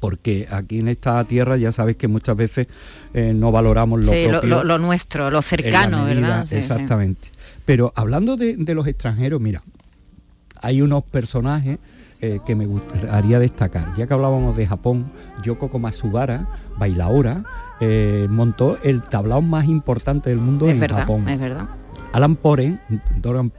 [0.00, 2.66] porque aquí en esta tierra ya sabes que muchas veces
[3.14, 6.46] eh, no valoramos lo, propio, lo, nuestro, lo cercano, ¿verdad?
[6.52, 7.28] exactamente.
[7.68, 9.62] Pero hablando de, los extranjeros, mira,
[10.62, 11.78] hay unos personajes
[12.22, 13.92] eh, que me gustaría destacar.
[13.94, 15.12] Ya que hablábamos de Japón,
[15.42, 16.48] Yoko Komatsubara,
[16.78, 17.44] bailaora,
[17.80, 21.28] eh, montó el tablao más importante del mundo en Japón.
[21.28, 21.68] Es verdad.
[22.12, 22.80] Alan Poren,
[23.20, 23.52] Doran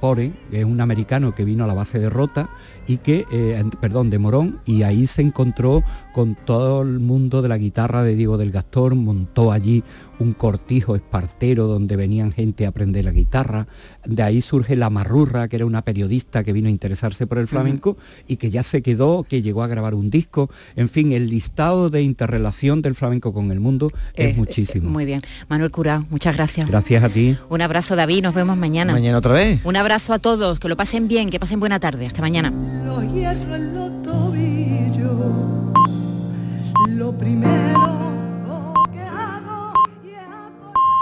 [0.00, 2.48] Poren, es un americano que vino a la base de Rota
[2.88, 7.48] y que, eh, perdón, de Morón, y ahí se encontró con todo el mundo de
[7.48, 9.84] la guitarra de Diego del Gastor, montó allí
[10.22, 13.66] un cortijo espartero donde venían gente a aprender la guitarra,
[14.04, 17.48] de ahí surge La Marrurra, que era una periodista que vino a interesarse por el
[17.48, 17.96] flamenco
[18.26, 21.90] y que ya se quedó, que llegó a grabar un disco, en fin, el listado
[21.90, 24.88] de interrelación del flamenco con el mundo es, muchísimo.
[24.88, 25.22] Muy bien.
[25.48, 26.68] Manuel Cura, muchas gracias.
[26.68, 27.36] Gracias a ti.
[27.48, 28.92] Un abrazo David, nos vemos mañana.
[28.92, 29.60] Mañana otra vez.
[29.64, 32.06] Un abrazo a todos, que lo pasen bien, que pasen buena tarde.
[32.06, 32.52] Hasta mañana.
[32.84, 35.10] Los hierros en los tobillos,
[36.88, 37.71] lo primero